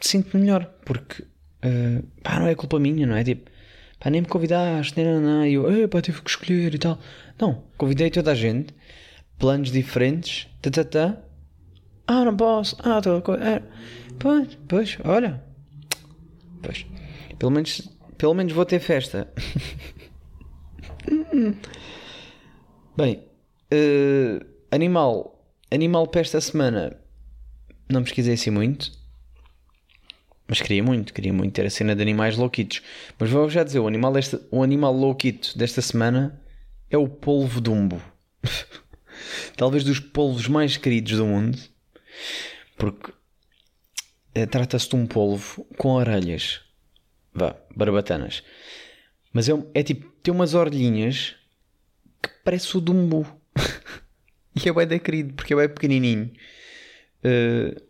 sinto-me 0.00 0.42
melhor, 0.42 0.66
porque 0.84 1.22
uh, 1.22 2.02
pá, 2.22 2.38
não 2.38 2.46
é 2.46 2.54
culpa 2.54 2.78
minha, 2.78 3.06
não 3.06 3.16
é? 3.16 3.24
Tipo, 3.24 3.50
pá, 3.98 4.10
nem 4.10 4.20
me 4.20 4.28
convidaste, 4.28 4.94
nem 4.96 5.20
nada, 5.20 5.48
e 5.48 5.54
eu, 5.54 5.88
pá, 5.88 6.00
tive 6.00 6.20
que 6.22 6.30
escolher 6.30 6.74
e 6.74 6.78
tal. 6.78 6.98
Não, 7.38 7.64
convidei 7.76 8.10
toda 8.10 8.32
a 8.32 8.34
gente, 8.34 8.74
planos 9.38 9.70
diferentes, 9.70 10.48
tá, 10.62 10.70
tá, 10.70 10.84
tá. 10.84 11.18
Ah, 12.06 12.24
não 12.24 12.36
posso, 12.36 12.76
ah, 12.80 13.00
tô, 13.00 13.16
é. 13.34 13.62
pois, 14.18 14.56
pois, 14.68 14.98
olha, 15.04 15.42
pois, 16.62 16.86
pelo 17.38 17.50
menos, 17.50 17.88
pelo 18.16 18.34
menos 18.34 18.52
vou 18.52 18.64
ter 18.64 18.78
festa. 18.80 19.28
Bem, 22.96 23.22
uh, 23.72 24.46
animal, 24.70 25.44
animal 25.70 26.06
para 26.06 26.20
esta 26.20 26.40
semana, 26.40 26.96
não 27.88 28.02
pesquisei 28.02 28.34
assim 28.34 28.50
muito 28.50 28.90
mas 30.48 30.60
queria 30.60 30.82
muito, 30.82 31.12
queria 31.12 31.32
muito 31.32 31.52
ter 31.52 31.66
a 31.66 31.70
cena 31.70 31.94
de 31.94 32.02
animais 32.02 32.36
louquitos. 32.36 32.82
Mas 33.18 33.30
vou 33.30 33.48
já 33.50 33.64
dizer, 33.64 33.80
o 33.80 33.88
animal, 33.88 34.12
desta, 34.12 34.40
o 34.50 34.62
animal 34.62 34.92
louquito 34.92 35.56
desta 35.58 35.82
semana 35.82 36.40
é 36.88 36.96
o 36.96 37.08
polvo 37.08 37.60
dumbo. 37.60 38.00
Talvez 39.56 39.82
dos 39.82 39.98
polvos 39.98 40.46
mais 40.46 40.76
queridos 40.76 41.16
do 41.16 41.26
mundo. 41.26 41.58
Porque 42.76 43.12
é, 44.34 44.46
trata-se 44.46 44.88
de 44.88 44.94
um 44.94 45.06
polvo 45.06 45.66
com 45.76 45.88
orelhas. 45.94 46.60
Vá, 47.34 47.56
barbatanas. 47.74 48.44
Mas 49.32 49.48
é, 49.48 49.52
é 49.74 49.82
tipo, 49.82 50.08
tem 50.22 50.32
umas 50.32 50.54
orelhinhas 50.54 51.34
que 52.22 52.30
parece 52.44 52.76
o 52.76 52.80
dumbo. 52.80 53.26
e 54.64 54.68
é 54.68 54.72
bem 54.72 54.86
da 54.86 54.98
querido, 54.98 55.34
porque 55.34 55.52
é 55.54 55.56
bem 55.56 55.68
pequenininho. 55.68 56.32
Uh, 57.24 57.80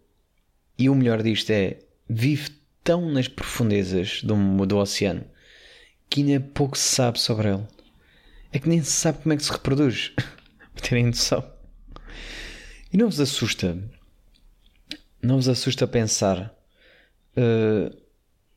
E 0.79 0.89
o 0.91 0.95
melhor 0.95 1.23
disto 1.23 1.51
é, 1.51 1.79
vive 2.09 2.51
tão 2.85 3.11
nas 3.11 3.29
profundezas 3.29 4.23
do, 4.23 4.35
do 4.67 4.77
oceano 4.77 5.25
que 6.09 6.23
ainda 6.23 6.41
pouco 6.41 6.77
se 6.77 6.95
sabe 6.95 7.19
sobre 7.19 7.49
ele. 7.49 7.67
É 8.53 8.59
que 8.59 8.69
nem 8.69 8.83
se 8.83 8.93
sabe 8.93 9.19
como 9.23 9.33
é 9.33 9.37
que 9.37 9.45
se 9.45 9.51
reproduz. 9.53 10.13
Para 10.75 10.83
terem 10.83 11.07
noção. 11.07 11.45
E 12.93 12.97
não 12.97 13.07
vos 13.11 13.21
assusta? 13.21 13.77
Não 15.23 15.37
vos 15.37 15.49
assusta 15.49 15.87
pensar 15.87 16.55
uh, 17.37 17.97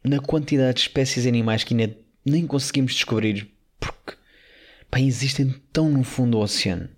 na 0.04 0.20
quantidade 0.20 0.76
de 0.76 0.82
espécies 0.82 1.26
animais 1.26 1.64
que 1.64 1.74
ainda 1.74 1.98
nem 2.26 2.46
conseguimos 2.46 2.94
descobrir 2.94 3.50
porque 3.80 4.16
pá, 4.92 5.00
existem 5.00 5.56
tão 5.74 5.90
no 5.90 6.04
fundo 6.04 6.32
do 6.32 6.40
oceano? 6.40 6.90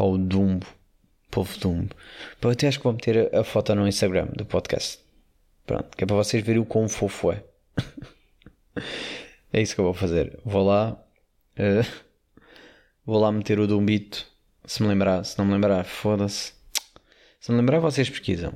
Pá, 0.00 0.04
o 0.04 0.16
Dumbo, 0.16 0.66
povo 1.30 1.58
Dumbo. 1.58 1.94
Eu 2.40 2.48
até 2.48 2.66
acho 2.66 2.78
que 2.78 2.84
vou 2.84 2.94
meter 2.94 3.34
a, 3.36 3.44
foto 3.44 3.74
no 3.74 3.86
Instagram 3.86 4.28
do 4.34 4.46
podcast. 4.46 4.98
Pronto, 5.66 5.94
que 5.94 6.04
é 6.04 6.06
para 6.06 6.16
vocês 6.16 6.42
verem 6.42 6.62
o 6.62 6.64
quão 6.64 6.88
fofo 6.88 7.32
é. 7.32 7.44
é 9.52 9.60
isso 9.60 9.74
que 9.74 9.80
eu 9.82 9.84
vou 9.84 9.92
fazer. 9.92 10.40
Vou 10.42 10.64
lá. 10.64 10.98
Uh, 11.52 11.86
vou 13.04 13.20
lá 13.20 13.30
meter 13.30 13.60
o 13.60 13.66
Dumbito. 13.66 14.26
Se 14.64 14.82
me 14.82 14.88
lembrar, 14.88 15.22
se 15.22 15.36
não 15.38 15.44
me 15.44 15.52
lembrar, 15.52 15.84
foda-se. 15.84 16.54
Se 17.38 17.52
me 17.52 17.58
lembrar, 17.58 17.78
vocês 17.80 18.08
pesquisam. 18.08 18.54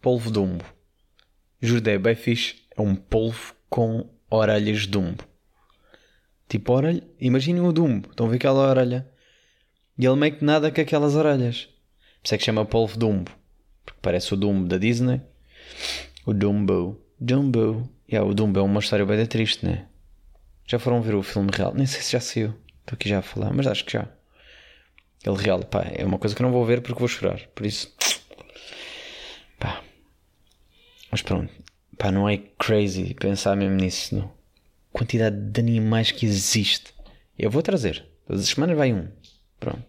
Polvo 0.00 0.30
Dumbo. 0.30 0.64
Juro, 1.60 1.90
é 1.90 1.98
bem 1.98 2.14
fixe. 2.14 2.56
É 2.74 2.80
um 2.80 2.96
polvo 2.96 3.54
com 3.68 4.08
orelhas 4.30 4.86
Dumbo. 4.86 5.22
Tipo 6.48 6.72
orelha. 6.72 7.06
Imaginem 7.20 7.60
o 7.60 7.70
Dumbo. 7.70 8.08
Estão 8.08 8.24
a 8.24 8.30
ver 8.30 8.36
aquela 8.36 8.66
orelha? 8.70 9.17
E 9.98 10.06
ele 10.06 10.16
meio 10.16 10.36
que 10.36 10.44
nada 10.44 10.70
com 10.70 10.80
aquelas 10.80 11.14
orelhas. 11.14 11.64
Por 12.22 12.26
isso 12.26 12.34
é 12.34 12.38
que 12.38 12.44
chama 12.44 12.64
polvo 12.64 12.96
Dumbo. 12.96 13.30
Porque 13.84 13.98
parece 14.00 14.32
o 14.32 14.36
Dumbo 14.36 14.68
da 14.68 14.78
Disney. 14.78 15.20
O 16.24 16.32
Dumbo. 16.32 17.00
Dumbo. 17.18 17.88
Yeah, 18.10 18.28
o 18.28 18.32
Dumbo 18.32 18.60
é 18.60 18.62
uma 18.62 18.80
história 18.80 19.04
bem 19.04 19.26
triste, 19.26 19.66
né? 19.66 19.86
Já 20.66 20.78
foram 20.78 21.02
ver 21.02 21.14
o 21.14 21.22
filme 21.22 21.50
real? 21.52 21.74
Nem 21.74 21.86
sei 21.86 22.00
se 22.00 22.12
já 22.12 22.20
saiu. 22.20 22.54
Estou 22.80 22.94
aqui 22.94 23.08
já 23.08 23.18
a 23.18 23.22
falar, 23.22 23.52
mas 23.52 23.66
acho 23.66 23.84
que 23.84 23.92
já. 23.92 24.06
Ele 25.26 25.36
real, 25.36 25.60
pá, 25.64 25.84
é 25.92 26.04
uma 26.04 26.18
coisa 26.18 26.36
que 26.36 26.42
não 26.42 26.52
vou 26.52 26.64
ver 26.64 26.80
porque 26.80 26.98
vou 26.98 27.08
chorar. 27.08 27.40
Por 27.54 27.66
isso. 27.66 27.92
Pá. 29.58 29.82
Mas 31.10 31.22
pronto. 31.22 31.52
Pá, 31.96 32.12
não 32.12 32.28
é 32.28 32.38
crazy 32.58 33.14
pensar 33.14 33.56
mesmo 33.56 33.74
nisso, 33.74 34.14
não. 34.14 34.32
Quantidade 34.92 35.36
de 35.36 35.60
animais 35.60 36.12
que 36.12 36.24
existe. 36.24 36.94
Eu 37.38 37.50
vou 37.50 37.62
trazer. 37.62 38.06
Todas 38.26 38.42
as 38.42 38.48
semanas 38.48 38.76
vai 38.76 38.92
um. 38.92 39.08
Pronto. 39.58 39.84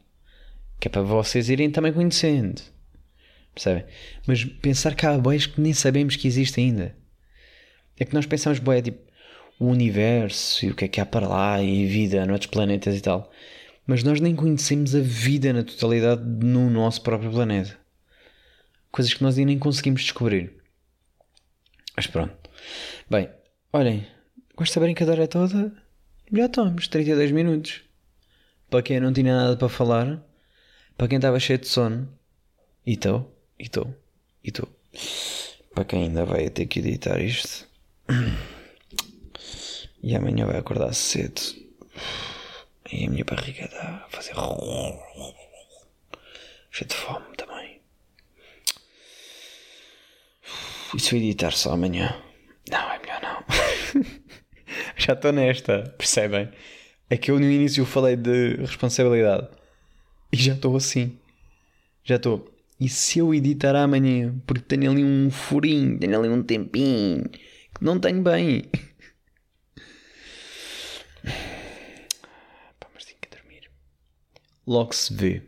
Que 0.80 0.88
é 0.88 0.92
para 0.92 1.02
vocês 1.02 1.50
irem 1.50 1.70
também 1.70 1.94
conhecendo. 1.94 2.62
Percebem? 3.54 3.86
Mas 4.26 4.46
pensar 4.46 4.96
que 4.96 5.06
há 5.06 5.18
boias 5.18 5.46
que 5.46 5.60
nem 5.60 5.74
sabemos 5.74 6.16
que 6.16 6.28
existem 6.28 6.66
ainda. 6.66 6.96
É 8.00 8.06
que 8.06 8.14
nós 8.14 8.26
pensamos, 8.26 8.60
boé, 8.60 8.82
tipo, 8.82 9.00
o 9.60 9.66
universo 9.66 10.66
e 10.66 10.70
o 10.70 10.76
que 10.76 10.86
é 10.86 10.88
que 10.88 11.02
há 11.02 11.06
para 11.06 11.28
lá 11.28 11.62
e 11.62 11.86
vida 11.86 12.26
noutros 12.26 12.50
planetas 12.50 12.96
e 12.96 13.02
tal. 13.02 13.30
Mas 13.86 14.04
nós 14.04 14.22
nem 14.22 14.36
conhecemos 14.36 14.96
a 14.96 15.02
vida 15.02 15.52
na 15.52 15.64
totalidade 15.64 16.24
no 16.24 16.70
nosso 16.70 17.02
próprio 17.02 17.32
planeta. 17.32 17.78
Coisas 18.92 19.14
que 19.14 19.22
nós 19.22 19.38
ainda 19.38 19.50
nem 19.50 19.60
conseguimos 19.60 20.04
descobrir. 20.04 20.54
Mas 21.96 22.08
pronto. 22.08 22.34
Bem, 23.10 23.30
olhem, 23.74 24.08
com 24.56 24.64
esta 24.64 24.80
brincadeira 24.80 25.28
toda, 25.28 25.74
já 26.32 26.46
estamos, 26.46 26.88
32 26.88 27.32
minutos. 27.32 27.89
Para 28.70 28.84
quem 28.84 29.00
não 29.00 29.12
tinha 29.12 29.36
nada 29.36 29.58
para 29.58 29.70
falar, 29.70 30.22
para 30.98 31.08
quem 31.08 31.18
estava 31.18 31.40
cheio 31.40 31.60
de 31.60 31.68
sono, 31.68 32.08
e 32.86 32.94
estou, 32.94 33.36
e 33.58 33.64
estou, 33.64 33.96
e 34.44 34.50
estou. 34.50 34.70
Para 35.74 35.86
quem 35.86 36.04
ainda 36.04 36.26
vai 36.26 36.50
ter 36.50 36.66
que 36.68 36.80
editar 36.80 37.20
isto. 37.20 37.68
E 40.02 40.16
amanhã 40.16 40.46
vai 40.46 40.58
acordar 40.58 40.94
cedo. 40.94 41.42
E 42.90 43.06
a 43.06 43.10
minha 43.10 43.26
barriga 43.26 43.66
está 43.66 44.06
a 44.06 44.10
fazer. 44.10 44.34
Cheio 46.72 46.88
de 46.88 46.96
fome 46.96 47.36
também. 47.36 47.82
E 50.96 51.00
se 51.02 51.14
eu 51.14 51.20
editar 51.20 51.52
só 51.52 51.74
amanhã? 51.74 52.16
Não, 52.70 52.92
é 52.92 53.00
melhor 53.00 53.22
não. 53.22 53.44
Já 54.96 55.12
estou 55.14 55.34
nesta, 55.34 55.94
percebem? 55.98 56.50
É 57.10 57.18
que 57.18 57.32
eu 57.32 57.40
no 57.40 57.50
início 57.50 57.84
falei 57.86 58.16
de 58.16 58.56
responsabilidade. 58.58 59.48
E 60.32 60.38
já 60.38 60.54
estou 60.54 60.76
assim. 60.76 61.18
Já 62.04 62.18
estou. 62.18 62.54
E 62.80 62.88
se 62.88 63.20
eu 63.20 63.34
editar 63.34 63.76
amanhã? 63.76 64.40
Porque 64.46 64.64
tenho 64.64 64.92
ali 64.92 65.04
um 65.04 65.32
furinho, 65.32 65.98
tenho 66.00 66.18
ali 66.18 66.30
um 66.30 66.44
tempinho 66.44 67.28
que 67.30 67.84
não 67.84 68.00
tenho 68.00 68.22
bem. 68.22 68.70
Pá, 72.80 72.88
mas 72.94 73.06
tenho 73.06 73.18
que 73.20 73.30
dormir. 73.36 73.72
Logo 74.68 74.94
se 74.94 75.14
vê. 75.14 75.42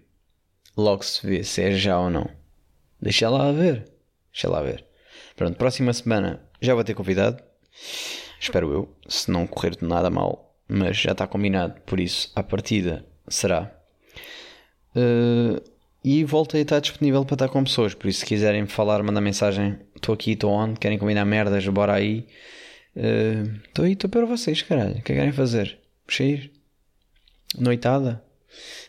Logo 0.76 1.04
se 1.04 1.26
vê 1.26 1.44
se 1.44 1.62
é 1.62 1.72
já 1.74 2.00
ou 2.00 2.10
não. 2.10 2.30
Deixa 3.00 3.30
lá 3.30 3.52
ver. 3.52 3.88
Deixa 4.34 4.50
lá 4.50 4.62
ver. 4.62 4.86
Pronto, 5.36 5.58
próxima 5.58 5.94
semana 5.94 6.42
já 6.60 6.74
vou 6.74 6.84
ter 6.84 6.96
convidado. 6.96 7.42
Espero 8.40 8.74
eu. 8.74 8.98
Se 9.08 9.30
não 9.30 9.46
correr 9.46 9.76
de 9.76 9.86
nada 9.86 10.10
mal. 10.10 10.51
Mas 10.74 10.96
já 10.96 11.12
está 11.12 11.28
combinado. 11.28 11.82
Por 11.82 12.00
isso, 12.00 12.32
à 12.34 12.42
partida 12.42 13.06
será. 13.28 13.70
Uh, 14.96 15.62
e 16.02 16.24
volto 16.24 16.56
a 16.56 16.62
estar 16.62 16.80
disponível 16.80 17.26
para 17.26 17.36
estar 17.36 17.50
com 17.50 17.62
pessoas. 17.62 17.94
Por 17.94 18.08
isso, 18.08 18.22
se 18.22 18.26
quiserem 18.26 18.66
falar, 18.66 19.04
mandar 19.04 19.20
mensagem. 19.20 19.78
Estou 19.94 20.16
aqui, 20.16 20.32
estou 20.32 20.50
on. 20.50 20.74
Querem 20.74 20.98
combinar 20.98 21.26
merdas, 21.26 21.68
bora 21.68 21.94
aí. 21.94 22.26
Estou 22.96 23.84
uh, 23.84 23.88
aí, 23.88 23.94
estou 23.94 24.10
para 24.10 24.26
vocês, 24.26 24.62
caralho. 24.62 25.00
O 25.00 25.02
que 25.02 25.12
é 25.12 25.16
querem 25.18 25.34
fazer? 25.34 25.78
Puxei? 26.08 26.50
Noitada? 27.60 28.24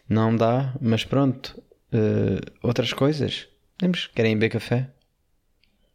Não 0.09 0.37
dá, 0.37 0.73
mas 0.81 1.05
pronto. 1.05 1.61
Uh, 1.93 2.39
outras 2.63 2.93
coisas? 2.93 3.49
Temos? 3.77 4.07
Querem 4.15 4.35
beber 4.35 4.51
café? 4.51 4.89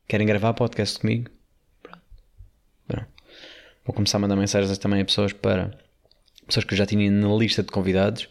Querem 0.06 0.28
gravar 0.28 0.54
podcast 0.54 1.00
comigo? 1.00 1.37
Vou 3.88 3.96
começar 3.96 4.18
a 4.18 4.20
mandar 4.20 4.36
mensagens 4.36 4.78
também 4.78 5.00
a 5.00 5.06
pessoas 5.06 5.32
para 5.32 5.72
pessoas 6.46 6.66
que 6.66 6.74
eu 6.74 6.78
já 6.78 6.86
tinha 6.86 7.10
na 7.10 7.34
lista 7.36 7.64
de 7.64 7.72
convidados. 7.72 8.28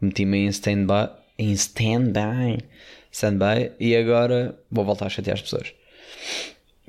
Meti-me 0.00 0.38
em 0.38 0.46
stand-by. 0.46 1.10
Em 1.36 1.50
stand-by. 1.50 2.58
Stand-by. 3.10 3.72
E 3.80 3.96
agora 3.96 4.56
vou 4.70 4.84
voltar 4.84 5.06
a 5.06 5.08
chatear 5.08 5.34
as 5.34 5.42
pessoas. 5.42 5.74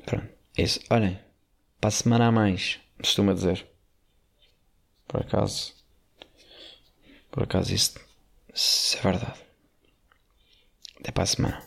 Pronto. 0.04 0.28
É 0.56 0.62
isso. 0.62 0.78
Olhem. 0.88 1.18
Para 1.80 1.88
a 1.88 1.90
semana 1.90 2.28
a 2.28 2.32
mais. 2.32 2.78
Costuma 2.96 3.34
dizer. 3.34 3.66
Por 5.08 5.22
acaso. 5.22 5.74
Por 7.32 7.42
acaso 7.42 7.74
isso, 7.74 8.00
isso 8.54 8.96
é 8.98 9.00
verdade. 9.02 9.40
Até 11.00 11.10
para 11.10 11.24
a 11.24 11.26
semana. 11.26 11.62